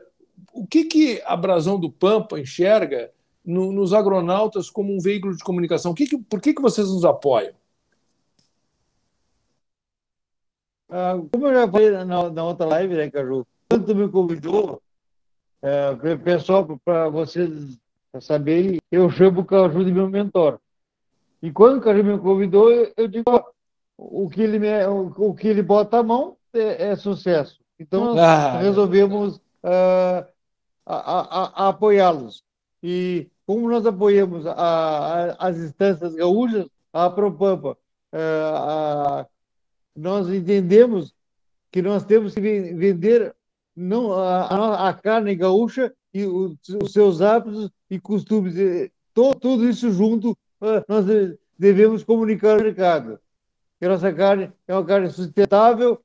o 0.51 0.65
que, 0.65 0.85
que 0.85 1.21
a 1.25 1.37
Brasão 1.37 1.79
do 1.79 1.91
Pampa 1.91 2.39
enxerga 2.39 3.11
no, 3.45 3.71
nos 3.71 3.93
agronautas 3.93 4.71
como 4.71 4.95
um 4.95 4.99
veículo 4.99 5.37
de 5.37 5.43
comunicação? 5.43 5.93
Que 5.93 6.07
que, 6.07 6.17
por 6.17 6.41
que, 6.41 6.55
que 6.55 6.61
vocês 6.61 6.89
nos 6.89 7.05
apoiam? 7.05 7.53
Ah, 10.89 11.19
como 11.31 11.47
eu 11.47 11.53
já 11.53 11.67
falei 11.71 11.91
na, 11.91 12.29
na 12.29 12.43
outra 12.43 12.65
live, 12.65 12.95
né, 12.95 13.09
Caju? 13.09 13.45
Quando 13.69 13.85
tu 13.85 13.95
me 13.95 14.07
convidou, 14.09 14.81
é, 15.61 16.15
pessoal, 16.17 16.79
para 16.83 17.09
vocês 17.09 17.77
saberem, 18.21 18.79
eu 18.91 19.09
chamo 19.09 19.41
o 19.41 19.45
Caju 19.45 19.83
de 19.83 19.91
meu 19.91 20.09
mentor. 20.09 20.59
E 21.41 21.51
quando 21.51 21.77
o 21.77 21.81
Caju 21.81 22.03
me 22.03 22.17
convidou, 22.19 22.71
eu, 22.71 22.93
eu 22.95 23.07
digo, 23.07 23.23
ó, 23.27 23.43
o 23.97 24.29
que 24.29 24.41
ele, 24.41 24.59
me, 24.59 24.85
o, 24.85 25.13
o, 25.17 25.33
que 25.33 25.47
ele 25.47 25.61
bota 25.61 25.99
a 25.99 26.03
mão 26.03 26.37
é, 26.53 26.91
é 26.91 26.95
sucesso. 26.95 27.59
Então, 27.79 28.05
nós 28.05 28.19
ah, 28.19 28.59
resolvemos 28.59 29.37
uh, 29.37 30.25
a, 30.85 30.95
a, 30.95 31.65
a 31.65 31.69
apoiá-los. 31.69 32.43
E 32.81 33.27
como 33.45 33.69
nós 33.69 33.85
apoiamos 33.85 34.45
as 34.47 35.57
instâncias 35.57 36.13
gaúchas, 36.15 36.67
a 36.93 37.09
Propampa, 37.09 37.77
uh, 38.13 39.25
nós 39.95 40.29
entendemos 40.29 41.13
que 41.71 41.81
nós 41.81 42.05
temos 42.05 42.33
que 42.33 42.41
vender 42.41 43.35
não 43.75 44.13
a, 44.13 44.89
a 44.89 44.93
carne 44.93 45.35
gaúcha 45.35 45.93
e 46.13 46.25
os, 46.25 46.57
os 46.81 46.93
seus 46.93 47.21
hábitos 47.21 47.69
e 47.89 47.99
costumes, 47.99 48.55
todo, 49.13 49.39
tudo 49.39 49.69
isso 49.69 49.91
junto, 49.91 50.37
ah, 50.61 50.83
nós 50.87 51.05
devemos 51.57 52.03
comunicar 52.03 52.53
ao 52.53 52.63
mercado. 52.63 53.19
Que 53.79 53.85
a 53.85 53.89
nossa 53.89 54.13
carne 54.13 54.51
é 54.67 54.73
uma 54.73 54.85
carne 54.85 55.09
sustentável, 55.09 56.01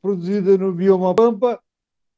produzida 0.00 0.56
no 0.56 0.72
bioma 0.72 1.14
Pampa 1.14 1.60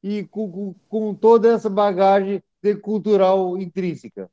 e 0.03 0.24
com, 0.24 0.74
com 0.88 1.14
toda 1.14 1.53
essa 1.53 1.70
bagagem 1.70 2.42
cultural 2.83 3.57
intrínseca. 3.59 4.31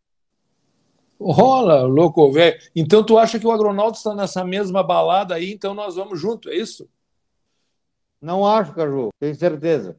Rola, 1.22 1.84
louco, 1.84 2.32
velho. 2.32 2.60
Então 2.76 3.04
tu 3.04 3.18
acha 3.18 3.40
que 3.40 3.46
o 3.46 3.52
Agronauta 3.52 3.98
está 3.98 4.16
nessa 4.16 4.44
mesma 4.44 4.82
balada 4.82 5.36
aí, 5.36 5.52
então 5.52 5.74
nós 5.74 5.96
vamos 5.96 6.20
junto, 6.20 6.50
é 6.50 6.56
isso? 6.56 6.90
Não 8.20 8.46
acho, 8.46 8.74
Caju, 8.74 9.10
tenho 9.20 9.36
certeza. 9.36 9.98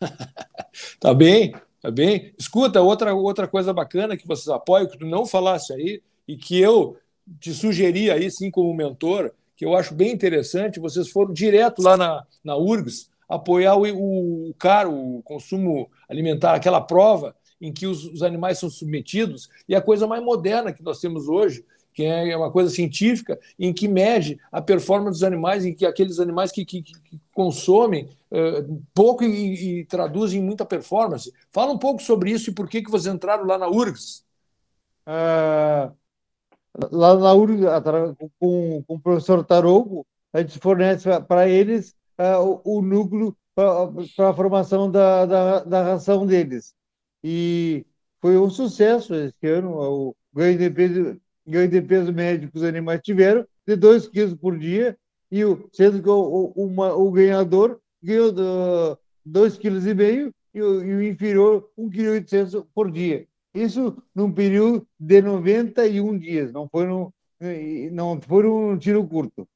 tá 0.98 1.12
bem, 1.12 1.52
tá 1.80 1.90
bem. 1.90 2.32
Escuta, 2.38 2.80
outra, 2.80 3.14
outra 3.14 3.46
coisa 3.46 3.72
bacana 3.72 4.16
que 4.16 4.26
vocês 4.26 4.48
apoiam, 4.48 4.88
que 4.88 4.98
tu 4.98 5.06
não 5.06 5.26
falasse 5.26 5.72
aí, 5.74 6.02
e 6.26 6.36
que 6.36 6.58
eu 6.58 6.96
te 7.38 7.52
sugeri 7.52 8.10
aí, 8.10 8.30
sim, 8.30 8.50
como 8.50 8.74
mentor, 8.74 9.32
que 9.54 9.64
eu 9.64 9.76
acho 9.76 9.94
bem 9.94 10.10
interessante, 10.10 10.80
vocês 10.80 11.10
foram 11.10 11.34
direto 11.34 11.82
lá 11.82 11.96
na, 11.96 12.26
na 12.42 12.56
URGS 12.56 13.10
apoiar 13.28 13.76
o, 13.76 13.82
o, 13.82 14.50
o 14.50 14.54
CAR, 14.54 14.88
o 14.88 15.22
consumo 15.22 15.88
alimentar, 16.08 16.54
aquela 16.54 16.80
prova 16.80 17.36
em 17.60 17.72
que 17.72 17.86
os, 17.86 18.04
os, 18.04 18.22
animais 18.22 18.58
são 18.58 18.70
submetidos, 18.70 19.50
e 19.68 19.74
a 19.74 19.82
coisa 19.82 20.06
mais 20.06 20.22
moderna 20.22 20.72
que 20.72 20.82
nós 20.82 21.00
temos 21.00 21.28
hoje, 21.28 21.64
que 21.92 22.04
é 22.04 22.36
uma 22.36 22.50
coisa 22.50 22.70
científica, 22.70 23.38
em 23.58 23.72
que 23.72 23.88
mede 23.88 24.38
a 24.50 24.62
performance 24.62 25.18
dos 25.18 25.24
animais, 25.24 25.64
em 25.64 25.74
que 25.74 25.84
aqueles 25.84 26.20
animais 26.20 26.52
que, 26.52 26.64
que, 26.64 26.82
que 26.82 27.20
consomem 27.32 28.08
uh, 28.30 28.82
pouco 28.94 29.24
e, 29.24 29.80
e, 29.80 29.84
traduzem 29.84 30.42
muita 30.42 30.64
performance. 30.64 31.32
Fala 31.50 31.72
um 31.72 31.78
pouco 31.78 32.00
sobre 32.02 32.30
isso 32.30 32.50
e 32.50 32.54
por 32.54 32.68
que, 32.68 32.82
que 32.82 32.90
vocês 32.90 33.12
entraram 33.12 33.44
lá 33.44 33.58
na 33.58 33.68
URGS. 33.68 34.24
Uh, 35.06 35.92
lá 36.92 37.14
na 37.16 37.34
URGS, 37.34 37.66
com, 38.38 38.82
com 38.86 38.94
o 38.94 39.00
professor 39.00 39.44
Tarouco, 39.44 40.06
a 40.32 40.40
gente 40.40 40.58
fornece 40.58 41.08
para 41.22 41.48
eles 41.48 41.94
uh, 42.18 42.60
o, 42.64 42.78
o, 42.78 42.82
núcleo 42.82 43.36
para 43.54 44.30
a 44.30 44.34
formação 44.34 44.90
da, 44.90 45.26
da, 45.26 45.64
da 45.64 45.82
ração 45.82 46.24
deles. 46.24 46.72
E 47.22 47.86
foi 48.20 48.38
um 48.38 48.50
sucesso 48.50 49.14
esse 49.14 49.46
ano, 49.46 49.72
o 49.72 50.16
ganho 50.32 50.58
de 50.58 50.70
peso, 50.70 51.20
ganho 51.46 51.68
de 51.68 51.82
peso 51.82 52.12
médio 52.12 52.50
que 52.50 52.56
os 52.56 52.64
animais 52.64 53.00
tiveram, 53.02 53.46
de 53.66 53.76
2 53.76 54.08
quilos 54.08 54.34
por 54.34 54.58
dia, 54.58 54.96
e 55.30 55.44
o, 55.44 55.68
sendo 55.72 56.02
que 56.02 56.08
o, 56.08 56.52
uma, 56.56 56.94
o 56.94 57.10
ganhador 57.10 57.80
ganhou 58.02 58.32
2,5 58.32 59.58
kg 59.58 60.32
e 60.52 60.62
o, 60.62 60.84
e 60.84 60.94
o 60.94 61.02
inferior 61.02 61.70
1,8 61.78 62.24
kg 62.24 62.66
por 62.74 62.90
dia. 62.90 63.26
Isso 63.54 63.96
num 64.14 64.32
período 64.32 64.86
de 64.98 65.22
91 65.22 66.18
dias, 66.18 66.52
não 66.52 66.68
foi, 66.68 66.86
não 67.90 68.20
foi 68.20 68.46
um 68.46 68.76
tiro 68.78 69.06
curto. 69.06 69.46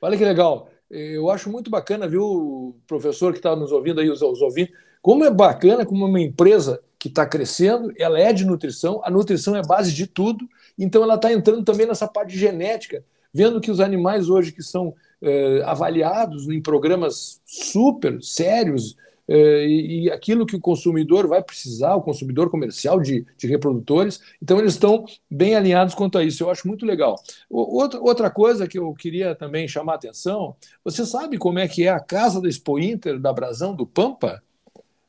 Olha 0.00 0.16
que 0.16 0.24
legal. 0.24 0.68
Eu 0.90 1.30
acho 1.30 1.50
muito 1.50 1.70
bacana, 1.70 2.06
viu, 2.06 2.78
professor 2.86 3.32
que 3.32 3.38
está 3.38 3.56
nos 3.56 3.72
ouvindo 3.72 4.00
aí, 4.00 4.10
os, 4.10 4.20
os 4.20 4.42
ouvintes, 4.42 4.74
como 5.02 5.24
é 5.24 5.30
bacana 5.30 5.84
como 5.84 6.06
uma 6.06 6.20
empresa 6.20 6.80
que 6.98 7.08
está 7.08 7.26
crescendo, 7.26 7.92
ela 7.98 8.18
é 8.18 8.32
de 8.32 8.44
nutrição, 8.44 9.02
a 9.04 9.10
nutrição 9.10 9.56
é 9.56 9.62
base 9.62 9.92
de 9.92 10.06
tudo, 10.06 10.48
então 10.78 11.02
ela 11.02 11.16
está 11.16 11.32
entrando 11.32 11.64
também 11.64 11.84
nessa 11.84 12.06
parte 12.06 12.38
genética, 12.38 13.04
vendo 13.34 13.60
que 13.60 13.72
os 13.72 13.80
animais 13.80 14.30
hoje 14.30 14.52
que 14.52 14.62
são 14.62 14.94
eh, 15.20 15.62
avaliados 15.64 16.48
em 16.48 16.62
programas 16.62 17.40
super 17.44 18.22
sérios, 18.22 18.96
eh, 19.26 19.66
e, 19.66 20.04
e, 20.04 20.10
aquilo 20.10 20.46
que 20.46 20.54
o 20.54 20.60
consumidor 20.60 21.26
vai 21.26 21.42
precisar, 21.42 21.94
o 21.94 22.02
consumidor 22.02 22.50
comercial 22.50 23.00
de, 23.00 23.26
de 23.36 23.46
reprodutores, 23.46 24.20
então 24.40 24.58
eles 24.58 24.74
estão 24.74 25.04
bem 25.30 25.54
alinhados 25.54 25.94
quanto 25.94 26.18
a 26.18 26.24
isso. 26.24 26.42
Eu 26.42 26.50
acho 26.50 26.66
muito 26.68 26.84
legal. 26.84 27.16
Outra, 27.48 28.00
outra 28.00 28.30
coisa 28.30 28.68
que 28.68 28.78
eu 28.78 28.92
queria 28.94 29.34
também 29.34 29.66
chamar 29.66 29.92
a 29.92 29.96
atenção: 29.96 30.54
você 30.84 31.06
sabe 31.06 31.38
como 31.38 31.58
é 31.58 31.66
que 31.66 31.84
é 31.84 31.88
a 31.88 32.00
casa 32.00 32.40
da 32.40 32.48
Expo 32.48 32.78
Inter 32.78 33.18
da 33.18 33.32
Brasão 33.32 33.74
do 33.74 33.86
Pampa? 33.86 34.42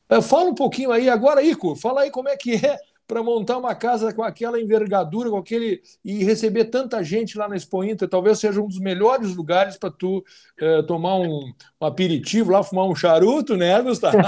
Eh, 0.08 0.22
fala 0.22 0.50
um 0.50 0.54
pouquinho 0.54 0.92
aí 0.92 1.08
agora, 1.08 1.42
Ico, 1.42 1.74
fala 1.76 2.02
aí 2.02 2.10
como 2.10 2.28
é 2.28 2.36
que 2.36 2.54
é 2.54 2.78
para 3.06 3.22
montar 3.22 3.58
uma 3.58 3.74
casa 3.74 4.14
com 4.14 4.22
aquela 4.22 4.60
envergadura, 4.60 5.28
com 5.28 5.36
aquele 5.36 5.82
e 6.04 6.24
receber 6.24 6.66
tanta 6.66 7.02
gente 7.04 7.36
lá 7.36 7.46
na 7.46 7.56
Expo 7.56 7.84
Inter, 7.84 8.08
talvez 8.08 8.38
seja 8.38 8.62
um 8.62 8.66
dos 8.66 8.78
melhores 8.78 9.34
lugares 9.34 9.76
para 9.76 9.90
tu 9.90 10.24
eh, 10.58 10.82
tomar 10.82 11.16
um, 11.16 11.52
um, 11.80 11.86
aperitivo 11.86 12.52
lá, 12.52 12.62
fumar 12.62 12.86
um 12.86 12.94
charuto, 12.94 13.56
né, 13.56 13.80
Gustavo? 13.82 14.16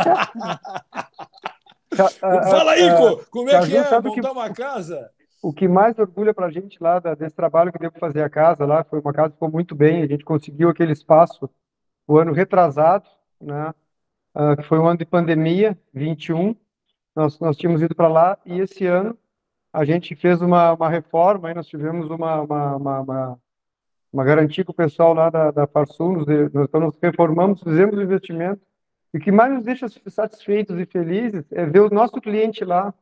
Fala 2.21 2.73
aí, 2.73 2.87
Ico, 2.87 3.27
como 3.31 3.49
é 3.49 3.67
que 3.67 3.77
é 3.77 3.83
montar 3.83 4.03
que... 4.03 4.21
uma 4.29 4.51
casa? 4.51 5.11
O 5.43 5.53
que 5.53 5.69
mais 5.69 5.99
orgulha 5.99 6.35
para 6.35 6.47
a 6.47 6.51
gente 6.51 6.77
lá 6.81 6.99
desse 6.99 7.35
trabalho 7.35 7.73
que 7.73 7.79
deu 7.79 7.91
para 7.91 8.01
fazer 8.01 8.23
a 8.23 8.29
casa 8.29 8.67
lá, 8.67 8.85
foi 8.85 9.01
uma 9.01 9.13
casa 9.13 9.29
que 9.29 9.35
ficou 9.35 9.51
muito 9.51 9.75
bem, 9.75 10.03
a 10.03 10.07
gente 10.07 10.25
conseguiu 10.25 10.69
aquele 10.69 10.93
espaço 10.93 11.49
o 12.07 12.19
ano 12.19 12.33
retrasado, 12.33 13.07
né? 13.41 13.73
Uh, 14.37 14.57
que 14.57 14.63
foi 14.63 14.79
um 14.79 14.87
ano 14.87 14.99
de 14.99 15.07
pandemia, 15.07 15.77
21, 15.95 16.55
nós, 17.15 17.41
nós 17.41 17.57
tínhamos 17.57 17.81
ido 17.81 17.95
para 17.95 18.09
lá, 18.09 18.39
e 18.45 18.61
esse 18.61 18.87
ano 18.87 19.19
a 19.73 19.85
gente 19.85 20.15
fez 20.15 20.41
uma, 20.43 20.75
uma 20.75 20.89
reforma, 20.89 21.49
aí 21.49 21.55
nós 21.55 21.67
tivemos 21.67 22.11
uma, 22.11 22.43
uma, 22.43 22.77
uma, 22.77 23.01
uma, 23.01 23.41
uma 24.13 24.25
garantia 24.25 24.65
com 24.65 24.73
o 24.73 24.75
pessoal 24.75 25.15
lá 25.15 25.31
da, 25.31 25.51
da 25.51 25.67
Farsul, 25.67 26.25
nós, 26.53 26.69
nos 26.73 26.99
reformamos, 27.03 27.63
fizemos 27.63 27.97
o 27.97 28.03
investimento, 28.03 28.61
e 29.13 29.19
o 29.19 29.21
que 29.21 29.33
mais 29.33 29.53
nos 29.53 29.65
deixa 29.65 29.87
satisfeitos 30.09 30.79
e 30.79 30.85
felizes 30.85 31.45
é 31.51 31.65
ver 31.65 31.81
o 31.81 31.91
nosso 31.91 32.21
cliente 32.21 32.65
lá, 32.65 32.93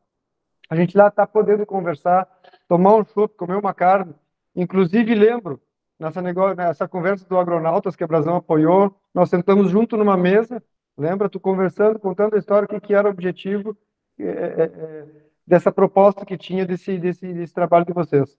a 0.69 0.75
gente 0.75 0.97
lá 0.97 1.09
está 1.09 1.27
podendo 1.27 1.65
conversar, 1.65 2.27
tomar 2.67 2.95
um 2.95 3.05
chopp, 3.05 3.35
comer 3.35 3.55
uma 3.55 3.73
carne, 3.73 4.15
inclusive 4.55 5.13
lembro, 5.13 5.61
nessa, 5.99 6.21
negócio, 6.21 6.55
nessa 6.55 6.87
conversa 6.87 7.27
do 7.27 7.37
Agronautas 7.37 7.95
que 7.95 8.03
a 8.03 8.07
Brasão 8.07 8.37
apoiou, 8.37 8.95
nós 9.13 9.29
sentamos 9.29 9.69
junto 9.69 9.97
numa 9.97 10.17
mesa, 10.17 10.61
Lembra? 10.97 11.29
Tu 11.29 11.39
conversando, 11.39 11.99
contando 11.99 12.35
a 12.35 12.39
história, 12.39 12.65
o 12.65 12.69
que, 12.69 12.79
que 12.79 12.93
era 12.93 13.07
o 13.07 13.11
objetivo 13.11 13.77
é, 14.17 14.23
é, 14.23 14.63
é, 14.63 15.05
dessa 15.45 15.71
proposta 15.71 16.25
que 16.25 16.37
tinha 16.37 16.65
desse, 16.65 16.97
desse, 16.97 17.33
desse 17.33 17.53
trabalho 17.53 17.85
de 17.85 17.93
vocês. 17.93 18.37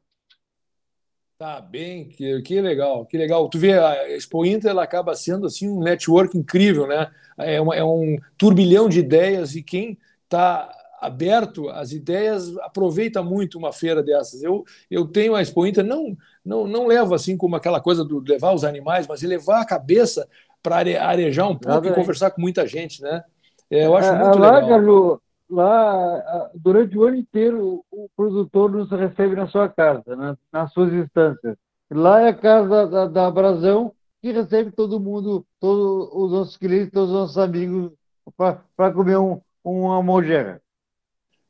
Tá 1.39 1.61
bem, 1.61 2.09
que, 2.09 2.41
que 2.41 2.61
legal, 2.63 3.05
que 3.05 3.19
legal. 3.19 3.47
Tu 3.51 3.59
vê, 3.59 3.79
a 3.79 4.11
Expo 4.11 4.47
Inter 4.47 4.71
ela 4.71 4.83
acaba 4.83 5.15
sendo 5.15 5.47
assim 5.47 5.69
um 5.69 5.81
network 5.81 6.37
incrível, 6.37 6.87
né? 6.87 7.11
É, 7.37 7.61
uma, 7.61 7.77
é 7.77 7.85
um 7.85 8.17
turbilhão 8.39 8.89
de 8.89 9.01
ideias 9.01 9.55
e 9.55 9.63
quem 9.63 9.99
está 10.25 10.75
aberto 10.99 11.69
às 11.69 11.93
ideias 11.93 12.57
aproveita 12.59 13.23
muito 13.23 13.59
uma 13.59 13.71
feira 13.71 14.03
dessas. 14.03 14.43
Eu, 14.43 14.65
eu 14.91 15.07
tenho 15.07 15.35
a 15.35 15.43
Expo 15.43 15.67
Inter, 15.67 15.85
não, 15.85 16.17
não, 16.43 16.67
não 16.67 16.87
levo 16.87 17.15
assim 17.15 17.37
como 17.37 17.55
aquela 17.55 17.83
coisa 17.83 18.03
do 18.03 18.21
levar 18.21 18.55
os 18.55 18.65
animais, 18.65 19.07
mas 19.07 19.21
levar 19.21 19.61
a 19.61 19.67
cabeça 19.67 20.27
para 20.63 20.77
arejar 20.77 21.49
um 21.49 21.57
pouco 21.57 21.87
e 21.87 21.95
conversar 21.95 22.31
com 22.31 22.41
muita 22.41 22.67
gente, 22.67 23.03
né? 23.03 23.23
É, 23.71 23.87
eu 23.87 23.97
acho 23.97 24.09
é, 24.09 24.19
muito 24.19 24.39
lá, 24.39 24.55
legal. 24.55 24.69
Carlos, 24.69 25.19
lá, 25.51 26.51
durante 26.55 26.97
o 26.97 27.05
ano 27.05 27.17
inteiro, 27.17 27.85
o 27.91 28.09
produtor 28.17 28.71
nos 28.71 28.91
recebe 28.91 29.35
na 29.35 29.47
sua 29.49 29.69
casa, 29.69 30.17
né? 30.17 30.37
nas 30.53 30.73
suas 30.73 30.93
instâncias. 30.93 31.57
Lá 31.91 32.23
é 32.23 32.29
a 32.29 32.35
casa 32.35 32.87
da, 32.87 33.07
da 33.07 33.31
Brasão, 33.31 33.93
que 34.21 34.33
recebe 34.33 34.73
todo 34.73 35.01
mundo, 35.01 35.47
todos 35.61 36.09
os 36.13 36.33
nossos 36.33 36.57
clientes, 36.57 36.91
todos 36.93 37.11
os 37.11 37.17
nossos 37.17 37.39
amigos, 37.39 37.93
para 38.37 38.93
comer 38.93 39.19
um, 39.19 39.41
uma 39.65 40.03
mogera. 40.03 40.61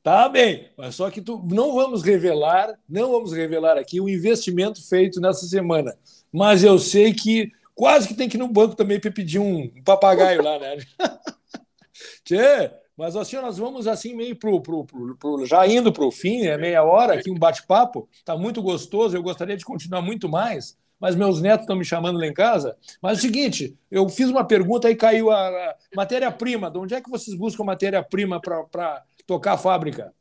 Tá 0.02 0.28
bem, 0.28 0.68
mas 0.76 0.94
só 0.94 1.10
que 1.10 1.20
tu, 1.20 1.42
não 1.50 1.74
vamos 1.74 2.02
revelar, 2.02 2.78
não 2.88 3.10
vamos 3.10 3.32
revelar 3.32 3.76
aqui 3.76 4.00
o 4.00 4.08
investimento 4.08 4.86
feito 4.88 5.20
nessa 5.20 5.46
semana. 5.46 5.96
Mas 6.32 6.62
eu 6.62 6.78
sei 6.78 7.12
que 7.12 7.50
Quase 7.76 8.08
que 8.08 8.14
tem 8.14 8.26
que 8.26 8.38
ir 8.38 8.40
no 8.40 8.48
banco 8.48 8.74
também 8.74 8.98
para 8.98 9.10
pedir 9.12 9.38
um, 9.38 9.64
um, 9.64 9.82
papagaio 9.84 10.42
lá, 10.42 10.58
né? 10.58 10.78
Tchê, 12.24 12.70
mas 12.96 13.14
assim, 13.14 13.36
nós 13.36 13.58
vamos 13.58 13.86
assim 13.86 14.14
meio 14.14 14.34
pro, 14.34 14.62
pro, 14.62 14.86
pro, 14.86 15.16
pro 15.16 15.44
já 15.44 15.66
indo 15.66 15.92
para 15.92 16.04
o 16.04 16.10
fim, 16.10 16.46
é 16.46 16.56
meia 16.56 16.82
hora 16.82 17.12
aqui, 17.12 17.30
um 17.30 17.38
bate-papo. 17.38 18.08
Tá 18.24 18.34
muito 18.34 18.62
gostoso, 18.62 19.14
eu 19.14 19.22
gostaria 19.22 19.58
de 19.58 19.64
continuar 19.64 20.00
muito 20.00 20.26
mais, 20.26 20.74
mas 20.98 21.14
meus 21.14 21.42
netos 21.42 21.64
estão 21.64 21.76
me 21.76 21.84
chamando 21.84 22.18
lá 22.18 22.26
em 22.26 22.32
casa. 22.32 22.74
Mas 23.02 23.18
é 23.18 23.20
o 23.20 23.22
seguinte, 23.22 23.78
eu 23.90 24.08
fiz 24.08 24.30
uma 24.30 24.42
pergunta 24.42 24.90
e 24.90 24.96
caiu 24.96 25.30
a, 25.30 25.46
a 25.46 25.76
matéria-prima. 25.94 26.70
De 26.70 26.78
onde 26.78 26.94
é 26.94 27.00
que 27.02 27.10
vocês 27.10 27.36
buscam 27.36 27.62
matéria-prima 27.62 28.40
para 28.40 29.04
tocar 29.26 29.52
a 29.52 29.58
fábrica? 29.58 30.14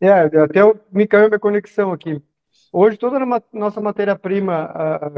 É, 0.00 0.12
até 0.12 0.60
me 0.92 1.08
caiu 1.08 1.26
a 1.26 1.28
minha 1.28 1.40
conexão 1.40 1.92
aqui. 1.92 2.22
Hoje, 2.72 2.96
toda 2.96 3.16
a 3.18 3.42
nossa 3.52 3.80
matéria-prima 3.80 4.72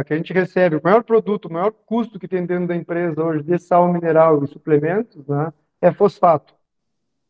que 0.07 0.15
a 0.15 0.17
gente 0.17 0.33
recebe, 0.33 0.77
o 0.77 0.81
maior 0.83 1.05
produto, 1.05 1.47
o 1.47 1.53
maior 1.53 1.71
custo 1.71 2.19
que 2.19 2.27
tem 2.27 2.47
dentro 2.47 2.69
da 2.69 2.75
empresa 2.75 3.23
hoje 3.23 3.43
de 3.43 3.59
sal 3.59 3.93
mineral 3.93 4.43
e 4.43 4.47
suplementos, 4.47 5.27
né, 5.27 5.53
é 5.81 5.93
fosfato. 5.93 6.55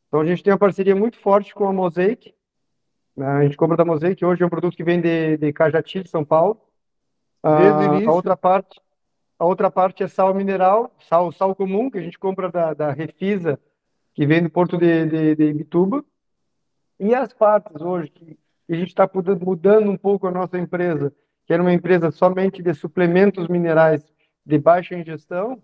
Então, 0.07 0.21
a 0.21 0.25
gente 0.25 0.43
tem 0.43 0.53
uma 0.53 0.59
parceria 0.59 0.95
muito 0.95 1.19
forte 1.19 1.53
com 1.53 1.67
a 1.67 1.73
Mosaic. 1.73 2.33
Né, 3.17 3.27
a 3.27 3.43
gente 3.43 3.57
compra 3.57 3.77
da 3.77 3.85
Mosaic, 3.85 4.25
hoje 4.25 4.43
é 4.43 4.47
um 4.47 4.51
produto 4.51 4.77
que 4.77 4.85
vem 4.85 5.01
de, 5.01 5.37
de 5.39 5.53
Cajati, 5.53 6.05
de 6.05 6.09
São 6.09 6.25
Paulo. 6.25 6.61
Ah, 7.43 7.59
a 8.07 8.13
outra 8.13 8.37
parte 8.37 8.81
a 9.43 9.45
outra 9.45 9.69
parte 9.73 10.05
é 10.05 10.07
sal 10.07 10.33
mineral, 10.33 10.95
sal, 11.01 11.33
sal 11.33 11.53
comum, 11.53 11.91
que 11.91 11.99
a 11.99 12.01
gente 12.01 12.17
compra 12.17 12.49
da, 12.49 12.75
da 12.75 12.93
Refisa, 12.93 13.59
que 14.15 14.25
vem 14.25 14.41
do 14.41 14.49
porto 14.49 14.79
de, 14.79 15.05
de, 15.05 15.35
de 15.35 15.45
Ibituba. 15.47 16.05
E 17.01 17.13
as 17.13 17.33
partes 17.33 17.83
hoje 17.83 18.09
que 18.09 18.39
e 18.73 18.75
a 18.75 18.79
gente 18.79 18.89
está 18.89 19.09
mudando 19.45 19.91
um 19.91 19.97
pouco 19.99 20.27
a 20.27 20.31
nossa 20.31 20.59
empresa, 20.59 21.13
que 21.45 21.53
era 21.53 21.63
uma 21.63 21.75
empresa 21.75 22.11
somente 22.11 22.63
de 22.63 22.73
suplementos 22.73 23.47
minerais 23.47 24.03
de 24.47 24.59
baixa 24.59 24.97
ingestão, 24.97 25.63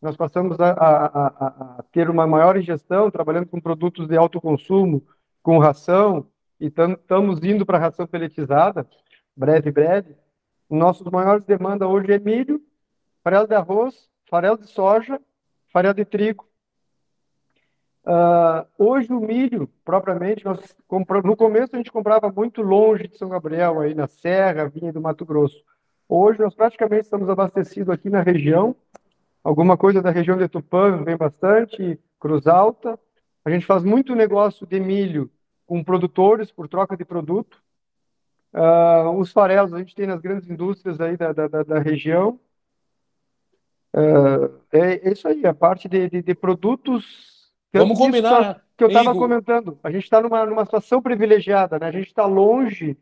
nós 0.00 0.16
passamos 0.16 0.60
a, 0.60 0.70
a, 0.70 1.06
a, 1.06 1.78
a 1.78 1.84
ter 1.90 2.08
uma 2.08 2.28
maior 2.28 2.56
ingestão, 2.56 3.10
trabalhando 3.10 3.48
com 3.48 3.60
produtos 3.60 4.06
de 4.06 4.16
alto 4.16 4.40
consumo, 4.40 5.04
com 5.42 5.58
ração, 5.58 6.28
e 6.60 6.66
estamos 6.66 7.42
indo 7.42 7.66
para 7.66 7.76
a 7.76 7.80
ração 7.80 8.06
peletizada, 8.06 8.86
breve, 9.36 9.72
breve. 9.72 10.14
Nossos 10.70 11.10
maiores 11.10 11.44
demandas 11.44 11.88
hoje 11.88 12.12
é 12.12 12.20
milho, 12.20 12.62
farelo 13.24 13.48
de 13.48 13.54
arroz, 13.56 14.08
farelo 14.30 14.58
de 14.58 14.68
soja, 14.68 15.20
farelo 15.72 15.94
de 15.94 16.04
trigo. 16.04 16.46
Uh, 18.06 18.66
hoje 18.76 19.10
o 19.10 19.18
milho, 19.18 19.66
propriamente, 19.82 20.44
nós 20.44 20.76
compramos, 20.86 21.24
no 21.24 21.34
começo 21.34 21.74
a 21.74 21.78
gente 21.78 21.90
comprava 21.90 22.30
muito 22.30 22.60
longe 22.60 23.08
de 23.08 23.16
São 23.16 23.30
Gabriel, 23.30 23.80
aí 23.80 23.94
na 23.94 24.06
Serra, 24.06 24.68
vinha 24.68 24.92
do 24.92 25.00
Mato 25.00 25.24
Grosso. 25.24 25.64
Hoje 26.06 26.38
nós 26.38 26.54
praticamente 26.54 27.04
estamos 27.04 27.30
abastecidos 27.30 27.88
aqui 27.88 28.10
na 28.10 28.20
região, 28.20 28.76
alguma 29.42 29.78
coisa 29.78 30.02
da 30.02 30.10
região 30.10 30.36
de 30.36 30.46
Tupã 30.48 31.02
vem 31.02 31.16
bastante, 31.16 31.98
Cruz 32.20 32.46
Alta. 32.46 32.98
A 33.42 33.50
gente 33.50 33.64
faz 33.64 33.82
muito 33.82 34.14
negócio 34.14 34.66
de 34.66 34.78
milho 34.78 35.30
com 35.66 35.82
produtores 35.82 36.52
por 36.52 36.68
troca 36.68 36.94
de 36.96 37.06
produto. 37.06 37.62
Uh, 38.52 39.18
os 39.18 39.32
farelos 39.32 39.72
a 39.72 39.78
gente 39.78 39.94
tem 39.94 40.06
nas 40.06 40.20
grandes 40.20 40.48
indústrias 40.50 41.00
aí 41.00 41.16
da, 41.16 41.32
da, 41.32 41.48
da 41.48 41.78
região. 41.78 42.38
Uh, 43.94 44.60
é, 44.70 45.10
isso 45.10 45.26
aí, 45.26 45.46
a 45.46 45.54
parte 45.54 45.88
de, 45.88 46.10
de, 46.10 46.22
de 46.22 46.34
produtos 46.34 47.33
Vamos 47.78 47.98
combinar, 47.98 48.40
né? 48.40 48.60
Que 48.76 48.84
eu 48.84 48.88
estava 48.88 49.14
comentando. 49.14 49.78
A 49.82 49.90
gente 49.90 50.04
está 50.04 50.20
numa, 50.20 50.44
numa 50.46 50.64
situação 50.64 51.00
privilegiada, 51.00 51.78
né? 51.78 51.86
A 51.86 51.92
gente 51.92 52.08
está 52.08 52.26
longe, 52.26 52.96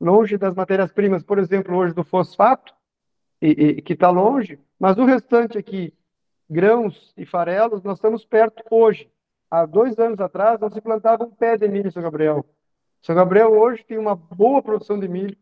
longe 0.00 0.36
das 0.36 0.54
matérias-primas, 0.54 1.22
por 1.22 1.38
exemplo, 1.38 1.76
hoje 1.76 1.94
do 1.94 2.04
fosfato, 2.04 2.74
e, 3.40 3.48
e 3.48 3.82
que 3.82 3.92
está 3.92 4.10
longe, 4.10 4.58
mas 4.78 4.96
o 4.96 5.04
restante 5.04 5.58
aqui, 5.58 5.92
grãos 6.48 7.12
e 7.16 7.26
farelos, 7.26 7.82
nós 7.82 7.98
estamos 7.98 8.24
perto 8.24 8.62
hoje. 8.70 9.10
Há 9.50 9.66
dois 9.66 9.98
anos 9.98 10.20
atrás, 10.20 10.58
não 10.58 10.70
se 10.70 10.80
plantava 10.80 11.24
um 11.24 11.30
pé 11.30 11.56
de 11.56 11.68
milho 11.68 11.92
São 11.92 12.02
Gabriel. 12.02 12.44
São 13.02 13.14
Gabriel 13.14 13.52
hoje 13.52 13.84
tem 13.84 13.98
uma 13.98 14.16
boa 14.16 14.62
produção 14.62 14.98
de 14.98 15.06
milho, 15.06 15.36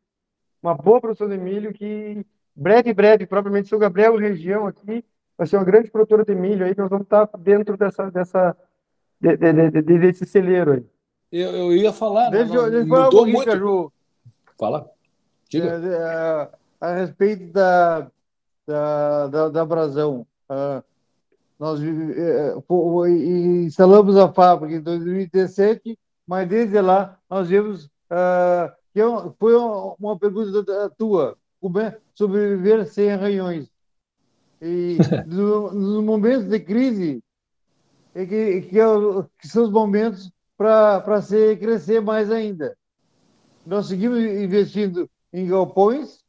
uma 0.63 0.75
boa 0.75 1.01
produção 1.01 1.29
de 1.29 1.39
milho 1.39 1.73
que 1.73 2.27
breve, 2.55 2.93
breve, 2.93 3.27
propriamente 3.27 3.69
São 3.69 3.79
Gabriel 3.79 4.17
região 4.17 4.67
aqui 4.67 5.05
vai 5.43 5.47
ser 5.49 5.57
uma 5.57 5.65
grande 5.65 5.91
produtora 5.91 6.25
de 6.25 6.37
milho 6.37 6.65
aí, 6.65 6.73
nós 6.79 6.89
vamos 6.89 7.05
estar 7.05 7.29
dentro 7.37 7.77
dessa, 7.77 8.09
dessa, 8.13 8.57
de, 9.21 9.37
de, 9.37 9.83
de, 9.83 9.99
desse 9.99 10.25
celeiro 10.25 10.75
aí. 10.75 10.87
Eu, 11.33 11.51
eu 11.51 11.77
ia 11.77 11.93
falar, 11.93 12.31
deixa, 12.31 12.55
não, 12.55 12.71
deixa 12.71 12.87
mudou 12.87 13.27
muito. 13.27 13.45
Caju. 13.45 13.93
Fala. 14.57 14.89
Diga. 15.49 15.67
É, 15.67 15.89
é, 15.95 16.49
a 16.81 16.95
respeito 16.95 17.53
da, 17.53 18.07
da, 18.65 19.27
da, 19.27 19.49
da 19.49 19.65
brasão. 19.65 20.25
Nós 21.59 21.81
é, 21.83 22.55
instalamos 23.65 24.17
a 24.17 24.33
fábrica 24.33 24.77
em 24.77 24.81
2017, 24.81 25.99
mas 26.25 26.49
desde 26.49 26.81
lá 26.81 27.19
nós 27.29 27.49
vimos 27.49 27.91
que 28.93 29.01
foi 29.41 29.57
uma 29.99 30.17
pergunta 30.17 30.91
tua, 30.97 31.37
como 31.61 31.81
é 31.81 31.99
sobreviver 32.15 32.87
sem 32.87 33.11
arranhões. 33.11 33.72
E 34.65 34.97
nos 35.27 35.75
no 35.75 36.03
momentos 36.03 36.45
de 36.45 36.61
crise, 36.61 37.21
é 38.15 38.25
que, 38.25 38.61
que, 38.63 38.79
é 38.79 38.85
que 39.41 39.49
são 39.49 39.65
os 39.65 39.71
momentos 39.73 40.31
para 40.57 41.03
crescer 41.59 42.01
mais 42.01 42.31
ainda. 42.31 42.77
Nós 43.67 43.87
seguimos 43.87 44.21
investindo 44.21 45.11
em 45.33 45.49
galpões, 45.49 46.21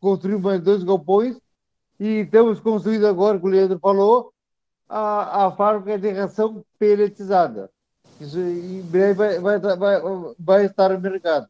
construímos 0.00 0.42
mais 0.42 0.62
dois 0.62 0.84
galpões, 0.84 1.36
e 1.98 2.20
estamos 2.20 2.60
construindo 2.60 3.08
agora, 3.08 3.40
como 3.40 3.52
o 3.52 3.56
Leandro 3.56 3.80
falou, 3.80 4.32
a, 4.88 5.46
a 5.46 5.50
fábrica 5.50 5.98
de 5.98 6.12
ração 6.12 6.64
peletizada. 6.78 7.68
Isso 8.20 8.38
em 8.38 8.82
breve 8.82 9.14
vai, 9.14 9.40
vai, 9.40 9.76
vai, 9.76 10.00
vai 10.38 10.66
estar 10.66 10.90
no 10.90 11.00
mercado. 11.00 11.48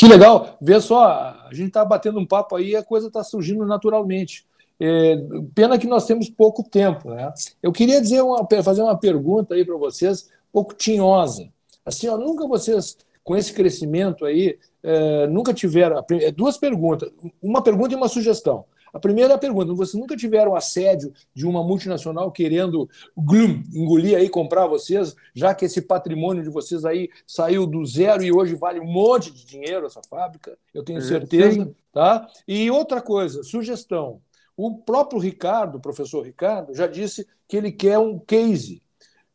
Que 0.00 0.08
legal, 0.08 0.56
vê 0.62 0.80
só, 0.80 1.04
a 1.04 1.50
gente 1.52 1.66
está 1.66 1.84
batendo 1.84 2.18
um 2.18 2.24
papo 2.24 2.56
aí 2.56 2.70
e 2.70 2.76
a 2.76 2.82
coisa 2.82 3.08
está 3.08 3.22
surgindo 3.22 3.66
naturalmente. 3.66 4.46
É, 4.80 5.14
pena 5.54 5.76
que 5.78 5.86
nós 5.86 6.06
temos 6.06 6.30
pouco 6.30 6.62
tempo. 6.62 7.10
Né? 7.10 7.30
Eu 7.62 7.70
queria 7.70 8.00
dizer 8.00 8.22
uma, 8.22 8.48
fazer 8.62 8.80
uma 8.80 8.96
pergunta 8.96 9.54
aí 9.54 9.62
para 9.62 9.76
vocês, 9.76 10.22
um 10.22 10.52
pouco 10.54 10.72
tinhosa. 10.72 11.50
Assim, 11.84 12.08
ó, 12.08 12.16
nunca 12.16 12.46
vocês, 12.46 12.96
com 13.22 13.36
esse 13.36 13.52
crescimento 13.52 14.24
aí, 14.24 14.58
é, 14.82 15.26
nunca 15.26 15.52
tiveram. 15.52 16.02
É, 16.12 16.30
duas 16.30 16.56
perguntas, 16.56 17.10
uma 17.42 17.62
pergunta 17.62 17.92
e 17.92 17.96
uma 17.96 18.08
sugestão. 18.08 18.64
A 18.92 18.98
primeira 18.98 19.36
pergunta: 19.38 19.72
vocês 19.74 20.00
nunca 20.00 20.16
tiveram 20.16 20.54
assédio 20.54 21.12
de 21.34 21.46
uma 21.46 21.62
multinacional 21.62 22.30
querendo 22.30 22.88
glum, 23.16 23.62
engolir 23.72 24.16
aí, 24.16 24.28
comprar 24.28 24.66
vocês, 24.66 25.14
já 25.34 25.54
que 25.54 25.64
esse 25.64 25.82
patrimônio 25.82 26.42
de 26.42 26.50
vocês 26.50 26.84
aí 26.84 27.08
saiu 27.26 27.66
do 27.66 27.84
zero 27.84 28.22
e 28.22 28.32
hoje 28.32 28.54
vale 28.54 28.80
um 28.80 28.86
monte 28.86 29.32
de 29.32 29.44
dinheiro 29.44 29.86
essa 29.86 30.00
fábrica? 30.08 30.56
Eu 30.74 30.82
tenho 30.82 31.00
certeza. 31.00 31.64
Sim. 31.64 31.74
Tá? 31.92 32.28
E 32.46 32.70
outra 32.70 33.00
coisa, 33.00 33.42
sugestão. 33.42 34.20
O 34.56 34.76
próprio 34.76 35.18
Ricardo, 35.18 35.78
o 35.78 35.80
professor 35.80 36.22
Ricardo, 36.22 36.74
já 36.74 36.86
disse 36.86 37.26
que 37.48 37.56
ele 37.56 37.72
quer 37.72 37.98
um 37.98 38.18
case. 38.18 38.82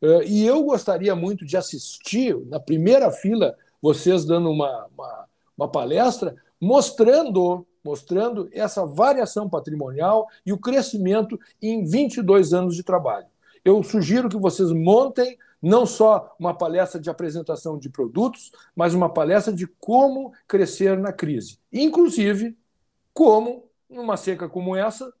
Eh, 0.00 0.24
e 0.26 0.46
eu 0.46 0.62
gostaria 0.62 1.14
muito 1.14 1.44
de 1.44 1.56
assistir, 1.56 2.36
na 2.46 2.60
primeira 2.60 3.10
fila, 3.10 3.56
vocês 3.82 4.24
dando 4.24 4.50
uma, 4.50 4.86
uma, 4.86 5.26
uma 5.56 5.68
palestra, 5.68 6.34
mostrando 6.60 7.66
mostrando 7.86 8.48
essa 8.52 8.84
variação 8.84 9.48
patrimonial 9.48 10.26
e 10.44 10.52
o 10.52 10.58
crescimento 10.58 11.38
em 11.62 11.84
22 11.84 12.52
anos 12.52 12.74
de 12.74 12.82
trabalho. 12.82 13.28
Eu 13.64 13.80
sugiro 13.84 14.28
que 14.28 14.36
vocês 14.36 14.72
montem 14.72 15.38
não 15.62 15.86
só 15.86 16.34
uma 16.38 16.52
palestra 16.52 17.00
de 17.00 17.08
apresentação 17.08 17.78
de 17.78 17.88
produtos, 17.88 18.50
mas 18.74 18.92
uma 18.92 19.08
palestra 19.08 19.52
de 19.52 19.66
como 19.66 20.32
crescer 20.48 20.98
na 20.98 21.12
crise. 21.12 21.58
Inclusive, 21.72 22.56
como, 23.14 23.64
numa 23.88 24.16
seca 24.16 24.48
como 24.48 24.74
essa, 24.74 25.12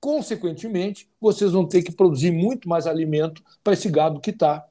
consequentemente, 0.00 1.08
vocês 1.20 1.52
vão 1.52 1.66
ter 1.66 1.82
que 1.82 1.92
produzir 1.92 2.32
muito 2.32 2.68
mais 2.68 2.86
alimento 2.86 3.42
para 3.62 3.74
esse 3.74 3.88
gado 3.88 4.20
que 4.20 4.30
está 4.30 4.64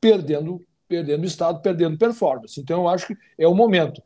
perdendo, 0.00 0.64
perdendo 0.88 1.26
estado, 1.26 1.60
perdendo 1.60 1.98
performance. 1.98 2.60
Então, 2.60 2.82
eu 2.82 2.88
acho 2.88 3.08
que 3.08 3.16
é 3.36 3.46
o 3.46 3.54
momento. 3.54 4.00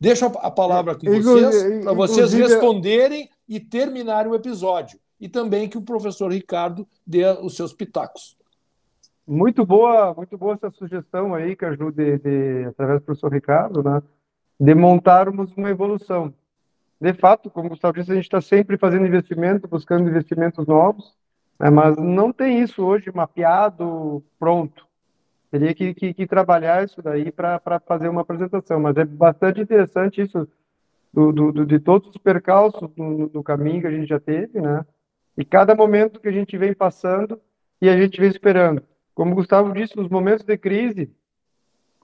Deixo 0.00 0.24
a 0.24 0.50
palavra 0.50 0.94
com 0.94 1.06
vocês, 1.06 1.84
para 1.84 1.92
vocês 1.92 2.32
responderem 2.32 3.28
e 3.46 3.60
terminarem 3.60 4.32
o 4.32 4.34
episódio. 4.34 4.98
E 5.20 5.28
também 5.28 5.68
que 5.68 5.76
o 5.76 5.82
professor 5.82 6.32
Ricardo 6.32 6.88
dê 7.06 7.26
os 7.42 7.54
seus 7.54 7.74
pitacos. 7.74 8.34
Muito 9.26 9.66
boa, 9.66 10.14
muito 10.14 10.38
boa 10.38 10.54
essa 10.54 10.70
sugestão 10.70 11.34
aí, 11.34 11.54
que 11.54 11.66
ajude, 11.66 12.18
de, 12.18 12.64
através 12.68 13.00
do 13.00 13.04
professor 13.04 13.30
Ricardo, 13.30 13.82
né, 13.82 14.02
de 14.58 14.74
montarmos 14.74 15.52
uma 15.54 15.68
evolução. 15.68 16.32
De 16.98 17.12
fato, 17.12 17.50
como 17.50 17.66
o 17.66 17.70
Gustavo 17.70 17.94
disse, 17.94 18.10
a 18.10 18.14
gente 18.14 18.24
está 18.24 18.40
sempre 18.40 18.78
fazendo 18.78 19.06
investimento, 19.06 19.68
buscando 19.68 20.08
investimentos 20.08 20.66
novos, 20.66 21.14
né, 21.58 21.68
mas 21.68 21.96
não 21.98 22.32
tem 22.32 22.60
isso 22.60 22.82
hoje 22.82 23.12
mapeado, 23.14 24.24
pronto. 24.38 24.86
Teria 25.50 25.74
que, 25.74 25.92
que, 25.92 26.14
que 26.14 26.26
trabalhar 26.26 26.84
isso 26.84 27.02
daí 27.02 27.32
para 27.32 27.80
fazer 27.80 28.08
uma 28.08 28.20
apresentação, 28.20 28.78
mas 28.78 28.96
é 28.96 29.04
bastante 29.04 29.60
interessante 29.60 30.22
isso 30.22 30.48
do, 31.12 31.32
do, 31.32 31.66
de 31.66 31.80
todos 31.80 32.08
os 32.08 32.16
percalços 32.16 32.88
do, 32.92 33.28
do, 33.28 33.42
caminho 33.42 33.80
que 33.80 33.86
a 33.88 33.90
gente 33.90 34.06
já 34.06 34.20
teve, 34.20 34.60
né? 34.60 34.86
E 35.36 35.44
cada 35.44 35.74
momento 35.74 36.20
que 36.20 36.28
a 36.28 36.32
gente 36.32 36.56
vem 36.56 36.72
passando 36.72 37.40
e 37.82 37.88
a 37.88 37.96
gente 37.96 38.20
vem 38.20 38.30
esperando. 38.30 38.82
Como 39.12 39.32
o 39.32 39.34
Gustavo 39.34 39.72
disse, 39.72 39.96
nos 39.96 40.08
momentos 40.08 40.44
de 40.44 40.56
crise 40.56 41.12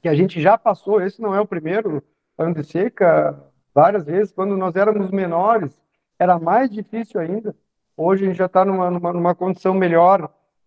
que 0.02 0.08
a 0.08 0.14
gente 0.14 0.40
já 0.40 0.58
passou, 0.58 1.00
esse 1.00 1.22
não 1.22 1.32
é 1.32 1.40
o 1.40 1.46
primeiro 1.46 2.02
ano 2.36 2.54
de 2.54 2.64
seca, 2.64 3.40
várias 3.72 4.04
vezes, 4.04 4.32
quando 4.32 4.56
nós 4.56 4.74
éramos 4.74 5.10
menores, 5.12 5.70
era 6.18 6.36
mais 6.36 6.68
difícil 6.68 7.20
ainda. 7.20 7.54
Hoje 7.96 8.24
a 8.24 8.28
gente 8.28 8.38
já 8.38 8.46
está 8.46 8.64
numa, 8.64 8.90
numa, 8.90 9.12
numa, 9.12 9.34
condição 9.36 9.72
melhor, 9.72 10.24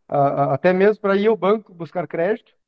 uh, 0.10 0.52
até 0.52 0.72
mesmo 0.72 1.02
para 1.02 1.18
ir 1.18 1.28
ao 1.28 1.36
banco 1.36 1.74
buscar 1.74 2.08
crédito 2.08 2.59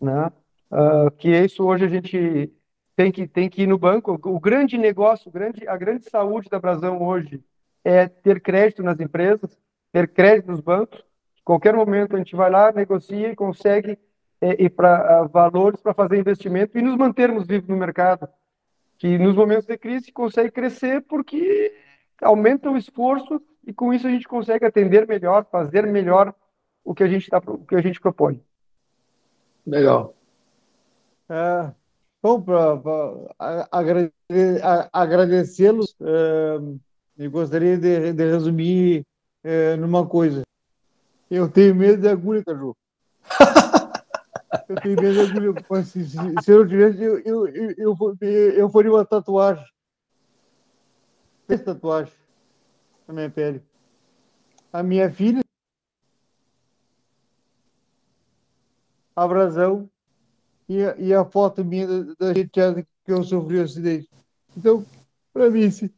né? 0.00 0.30
Uh, 0.70 1.10
que 1.12 1.30
isso 1.30 1.64
hoje 1.64 1.84
a 1.84 1.88
gente 1.88 2.52
tem 2.96 3.12
que, 3.12 3.26
tem 3.28 3.48
que 3.48 3.62
ir 3.62 3.66
no 3.66 3.78
banco. 3.78 4.18
O 4.24 4.40
grande 4.40 4.78
negócio, 4.78 5.30
grande, 5.30 5.66
a 5.68 5.76
grande 5.76 6.08
saúde 6.08 6.48
da 6.48 6.58
Brasão 6.58 7.02
hoje 7.02 7.42
é 7.84 8.08
ter 8.08 8.40
crédito 8.40 8.82
nas 8.82 8.98
empresas, 8.98 9.56
ter 9.92 10.08
crédito 10.08 10.50
nos 10.50 10.60
bancos. 10.60 11.04
Qualquer 11.44 11.74
momento 11.74 12.16
a 12.16 12.18
gente 12.18 12.34
vai 12.34 12.50
lá, 12.50 12.72
negocia 12.72 13.30
e 13.30 13.36
consegue 13.36 13.98
é, 14.40 14.64
ir 14.64 14.70
para 14.70 15.24
uh, 15.24 15.28
valores 15.28 15.80
para 15.80 15.94
fazer 15.94 16.18
investimento 16.18 16.76
e 16.76 16.82
nos 16.82 16.96
mantermos 16.96 17.46
vivos 17.46 17.68
no 17.68 17.76
mercado. 17.76 18.28
Que 18.98 19.18
nos 19.18 19.36
momentos 19.36 19.66
de 19.66 19.76
crise 19.76 20.10
consegue 20.10 20.50
crescer 20.50 21.02
porque 21.02 21.72
aumenta 22.22 22.70
o 22.70 22.76
esforço 22.76 23.40
e 23.66 23.72
com 23.72 23.92
isso 23.92 24.06
a 24.06 24.10
gente 24.10 24.26
consegue 24.26 24.64
atender 24.64 25.06
melhor, 25.06 25.44
fazer 25.50 25.86
melhor 25.86 26.34
o 26.82 26.94
que 26.94 27.02
a 27.02 27.08
gente, 27.08 27.28
tá, 27.28 27.42
o 27.46 27.58
que 27.58 27.74
a 27.74 27.82
gente 27.82 28.00
propõe. 28.00 28.42
Legal. 29.66 30.14
É, 31.28 31.72
bom, 32.22 32.40
para 32.40 32.80
agradecê-los, 34.92 35.96
é, 36.00 36.58
eu 37.18 37.30
gostaria 37.30 37.76
de, 37.76 38.12
de 38.12 38.30
resumir 38.30 39.04
é, 39.42 39.76
numa 39.76 40.06
coisa. 40.06 40.42
Eu 41.28 41.50
tenho 41.50 41.74
medo 41.74 42.00
de 42.00 42.08
agulha, 42.08 42.44
cachorro. 42.44 42.76
eu 44.68 44.80
tenho 44.80 45.00
medo 45.00 45.14
de 45.14 45.20
agulha. 45.20 45.84
Se, 45.84 46.04
se, 46.06 46.16
se 46.42 46.50
eu 46.52 46.66
tivesse, 46.68 47.02
eu, 47.02 47.18
eu, 47.20 47.46
eu, 47.48 47.74
eu, 47.76 48.18
eu 48.20 48.70
faria 48.70 48.92
uma 48.92 49.04
tatuagem. 49.04 49.64
Essa 51.48 51.64
tatuagem 51.64 52.12
na 53.06 53.14
minha 53.14 53.30
pele. 53.30 53.62
A 54.72 54.82
minha 54.82 55.10
filha, 55.10 55.42
a 59.16 59.26
brasão 59.26 59.88
e 60.68 60.84
a, 60.84 60.94
e 60.98 61.14
a 61.14 61.24
foto 61.24 61.64
minha 61.64 61.86
da, 62.18 62.34
gente 62.34 62.50
que 62.50 63.12
eu 63.12 63.24
sofri 63.24 63.58
o 63.58 63.62
acidente. 63.62 64.08
Então, 64.56 64.84
para 65.32 65.50
mim, 65.50 65.70
se, 65.70 65.90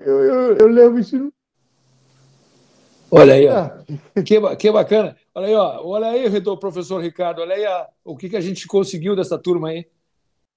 eu, 0.00 0.24
eu, 0.24 0.56
eu 0.56 0.66
levo 0.68 0.98
isso. 0.98 1.32
Olha 3.10 3.34
aí, 3.34 3.46
ó. 3.46 3.52
Ah. 3.52 3.84
que, 4.24 4.56
que 4.56 4.72
bacana. 4.72 5.16
Olha 5.34 5.46
aí, 5.46 5.54
ó. 5.54 5.86
olha 5.86 6.06
aí, 6.08 6.40
professor 6.58 7.00
Ricardo, 7.00 7.40
olha 7.42 7.54
aí 7.54 7.66
ó, 7.66 7.86
o 8.04 8.16
que, 8.16 8.28
que 8.28 8.36
a 8.36 8.40
gente 8.40 8.66
conseguiu 8.66 9.14
dessa 9.14 9.38
turma 9.38 9.68
aí. 9.68 9.86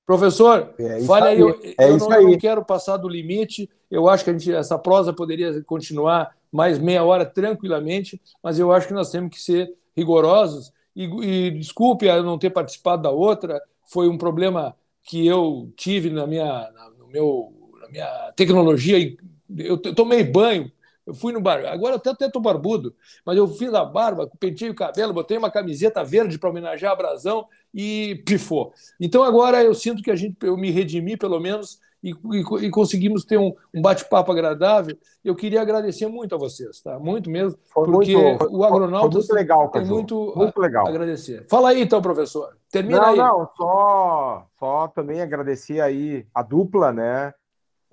Professor, 0.05 0.73
é 0.77 1.01
fale 1.01 1.27
aí. 1.29 1.39
Eu, 1.39 1.49
é 1.49 1.89
eu, 1.89 1.97
não, 1.97 2.11
aí. 2.11 2.23
eu, 2.23 2.29
não, 2.29 2.37
quero 2.37 2.63
passar 2.63 2.97
do 2.97 3.09
limite. 3.09 3.69
Eu 3.89 4.07
acho 4.07 4.23
que 4.23 4.29
a 4.29 4.33
gente, 4.33 4.53
essa 4.53 4.77
prosa 4.77 5.11
poderia 5.11 5.61
continuar 5.63 6.35
mais 6.51 6.79
meia 6.79 7.03
hora 7.03 7.25
tranquilamente, 7.25 8.21
mas 8.41 8.57
eu 8.57 8.71
acho 8.71 8.87
que 8.87 8.93
nós 8.93 9.09
temos 9.09 9.31
que 9.31 9.41
ser 9.41 9.73
rigorosos. 9.95 10.71
E, 10.95 11.03
e 11.03 11.51
desculpe 11.51 12.05
eu 12.05 12.23
não 12.23 12.37
ter 12.37 12.49
participado 12.49 13.03
da 13.03 13.11
outra, 13.11 13.61
foi 13.85 14.07
um 14.07 14.17
problema 14.17 14.75
que 15.03 15.25
eu 15.25 15.71
tive 15.75 16.09
na 16.09 16.25
minha, 16.25 16.69
no 16.97 17.07
meu, 17.07 17.71
na 17.81 17.89
minha 17.89 18.33
tecnologia. 18.35 19.15
Eu 19.57 19.77
tomei 19.77 20.23
banho 20.23 20.71
eu 21.05 21.13
fui 21.13 21.31
no 21.31 21.39
bar, 21.39 21.63
agora 21.65 22.01
eu 22.03 22.11
até, 22.11 22.27
tô 22.29 22.39
barbudo, 22.39 22.95
mas 23.23 23.37
eu 23.37 23.47
fiz 23.47 23.71
a 23.73 23.85
barba, 23.85 24.29
pentei 24.39 24.69
o 24.69 24.75
cabelo, 24.75 25.13
botei 25.13 25.37
uma 25.37 25.51
camiseta 25.51 26.03
verde 26.03 26.39
para 26.39 26.49
homenagear 26.49 26.93
a 26.93 26.95
Brasão 26.95 27.47
e 27.71 28.23
pifou. 28.25 28.73
Então 28.99 29.21
agora 29.21 29.63
eu 29.63 29.75
sinto 29.75 30.01
que 30.01 30.09
a 30.09 30.15
gente, 30.15 30.35
eu 30.41 30.57
me 30.57 30.71
redimi 30.71 31.15
pelo 31.15 31.39
menos 31.39 31.79
e, 32.05 32.11
e, 32.11 32.65
e 32.67 32.69
conseguimos 32.69 33.25
ter 33.25 33.39
um, 33.39 33.51
um 33.73 33.81
bate-papo 33.81 34.31
agradável. 34.31 34.95
Eu 35.23 35.35
queria 35.35 35.59
agradecer 35.59 36.07
muito 36.07 36.35
a 36.35 36.37
vocês, 36.37 36.79
tá? 36.79 36.99
Muito 36.99 37.31
mesmo, 37.31 37.57
foi 37.73 37.85
porque 37.85 38.15
muito, 38.15 38.55
o 38.55 38.63
agronauta 38.63 39.09
foi 39.09 39.19
muito 39.19 39.33
legal, 39.33 39.69
tem 39.69 39.85
muito, 39.85 40.33
muito 40.35 40.61
legal. 40.61 40.87
agradecer. 40.87 41.47
Fala 41.49 41.69
aí 41.69 41.81
então, 41.81 41.99
professor. 42.03 42.55
Termina 42.71 42.99
não, 42.99 43.07
aí. 43.07 43.17
Não, 43.17 43.49
só, 43.57 44.47
só 44.59 44.87
também 44.89 45.19
agradecer 45.19 45.81
aí 45.81 46.27
a 46.33 46.43
dupla, 46.43 46.93
né? 46.93 47.33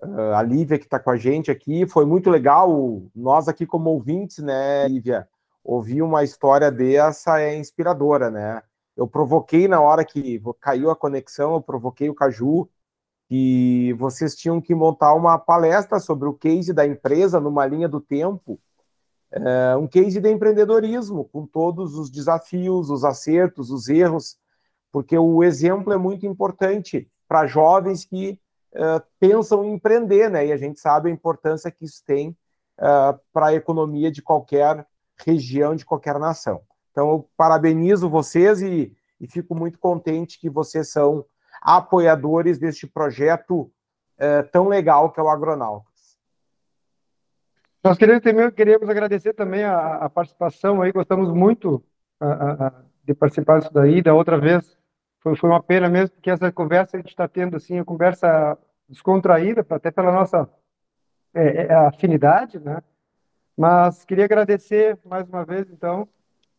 Uh, 0.03 0.35
a 0.35 0.43
Lívia 0.43 0.79
que 0.79 0.85
está 0.85 0.99
com 0.99 1.11
a 1.11 1.17
gente 1.17 1.51
aqui, 1.51 1.87
foi 1.87 2.05
muito 2.05 2.29
legal. 2.29 3.03
Nós 3.17 3.49
aqui 3.49 3.65
como 3.65 3.89
ouvintes, 3.89 4.39
né, 4.39 4.87
Lívia, 4.89 5.27
ouvir 5.65 6.03
uma 6.03 6.23
história 6.23 6.71
dessa 6.71 7.41
é 7.41 7.57
inspiradora, 7.57 8.31
né? 8.31 8.63
Eu 8.95 9.07
provoquei 9.07 9.67
na 9.67 9.81
hora 9.81 10.05
que 10.05 10.43
caiu 10.61 10.91
a 10.91 10.97
conexão, 10.97 11.55
eu 11.55 11.63
provoquei 11.63 12.11
o 12.11 12.15
Caju 12.15 12.69
que 13.33 13.95
vocês 13.95 14.37
tinham 14.37 14.61
que 14.61 14.75
montar 14.75 15.15
uma 15.15 15.39
palestra 15.39 15.99
sobre 15.99 16.29
o 16.29 16.35
case 16.35 16.71
da 16.71 16.87
empresa 16.87 17.41
numa 17.41 17.65
linha 17.65 17.89
do 17.89 17.99
tempo, 17.99 18.61
uh, 19.33 19.79
um 19.79 19.89
case 19.89 20.21
de 20.21 20.31
empreendedorismo, 20.31 21.25
com 21.33 21.47
todos 21.47 21.97
os 21.97 22.11
desafios, 22.11 22.91
os 22.91 23.05
acertos, 23.05 23.71
os 23.71 23.89
erros, 23.89 24.37
porque 24.93 25.17
o 25.17 25.43
exemplo 25.43 25.95
é 25.95 25.97
muito 25.97 26.27
importante 26.27 27.11
para 27.27 27.47
jovens 27.47 28.05
que 28.05 28.39
uh, 28.75 29.03
pensam 29.19 29.65
em 29.65 29.73
empreender, 29.73 30.29
né? 30.29 30.49
E 30.49 30.53
a 30.53 30.59
gente 30.59 30.79
sabe 30.79 31.09
a 31.09 31.13
importância 31.13 31.71
que 31.71 31.87
isso 31.87 32.05
tem 32.05 32.37
uh, 32.79 33.19
para 33.33 33.47
a 33.47 33.55
economia 33.55 34.13
de 34.13 34.21
qualquer 34.21 34.87
região, 35.17 35.75
de 35.75 35.87
qualquer 35.87 36.19
nação. 36.19 36.61
Então, 36.91 37.09
eu 37.09 37.31
parabenizo 37.35 38.11
vocês 38.11 38.61
e, 38.61 38.95
e 39.19 39.27
fico 39.27 39.55
muito 39.55 39.79
contente 39.79 40.39
que 40.39 40.51
vocês 40.51 40.91
são 40.91 41.25
apoiadores 41.63 42.59
deste 42.59 42.87
projeto 42.87 43.71
uh, 44.19 44.49
tão 44.51 44.69
legal 44.69 45.11
que 45.11 45.21
é 45.21 45.23
o 45.23 45.29
Agronautas. 45.29 46.19
Nós 47.83 47.97
queremos, 47.97 48.23
queremos 48.55 48.89
agradecer 48.89 49.33
também 49.33 49.65
a, 49.65 49.97
a 49.97 50.11
participação 50.11 50.83
aí, 50.83 50.93
gostamos 50.93 51.33
muito 51.33 51.83
a, 52.21 52.67
a, 52.67 52.73
de 53.05 53.15
participar 53.15 53.59
disso 53.59 53.73
daí, 53.73 54.01
da 54.03 54.15
outra 54.15 54.39
vez 54.39 54.77
foi, 55.23 55.37
foi 55.37 55.49
uma 55.49 55.63
pena 55.63 55.89
mesmo, 55.89 56.11
porque 56.11 56.31
essa 56.31 56.51
conversa 56.51 56.97
a 56.97 57.01
gente 57.01 57.11
está 57.11 57.29
tendo, 57.29 57.57
assim, 57.57 57.79
a 57.79 57.85
conversa 57.85 58.59
descontraída, 58.89 59.65
até 59.71 59.91
pela 59.91 60.11
nossa 60.11 60.51
é, 61.33 61.67
é, 61.67 61.75
afinidade, 61.75 62.59
né? 62.59 62.83
Mas 63.57 64.05
queria 64.05 64.25
agradecer 64.25 64.99
mais 65.05 65.29
uma 65.29 65.45
vez, 65.45 65.71
então, 65.71 66.09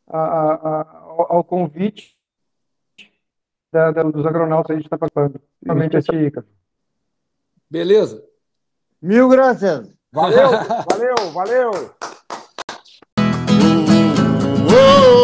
a, 0.07 0.19
a, 0.19 0.81
ao 1.29 1.43
convite 1.43 2.17
da, 3.73 3.91
da, 3.91 4.03
dos 4.03 4.25
agronautas 4.25 4.67
que 4.67 4.73
a 4.73 4.75
gente 4.75 4.85
está 4.85 4.97
participando. 4.97 5.41
Realmente 5.65 5.97
essa 5.97 6.13
dica. 6.13 6.45
Beleza. 7.69 8.23
Mil 9.01 9.27
graças. 9.27 9.91
Valeu, 10.11 10.49
valeu, 10.87 11.31
valeu. 11.33 11.93
astronauta 14.63 15.22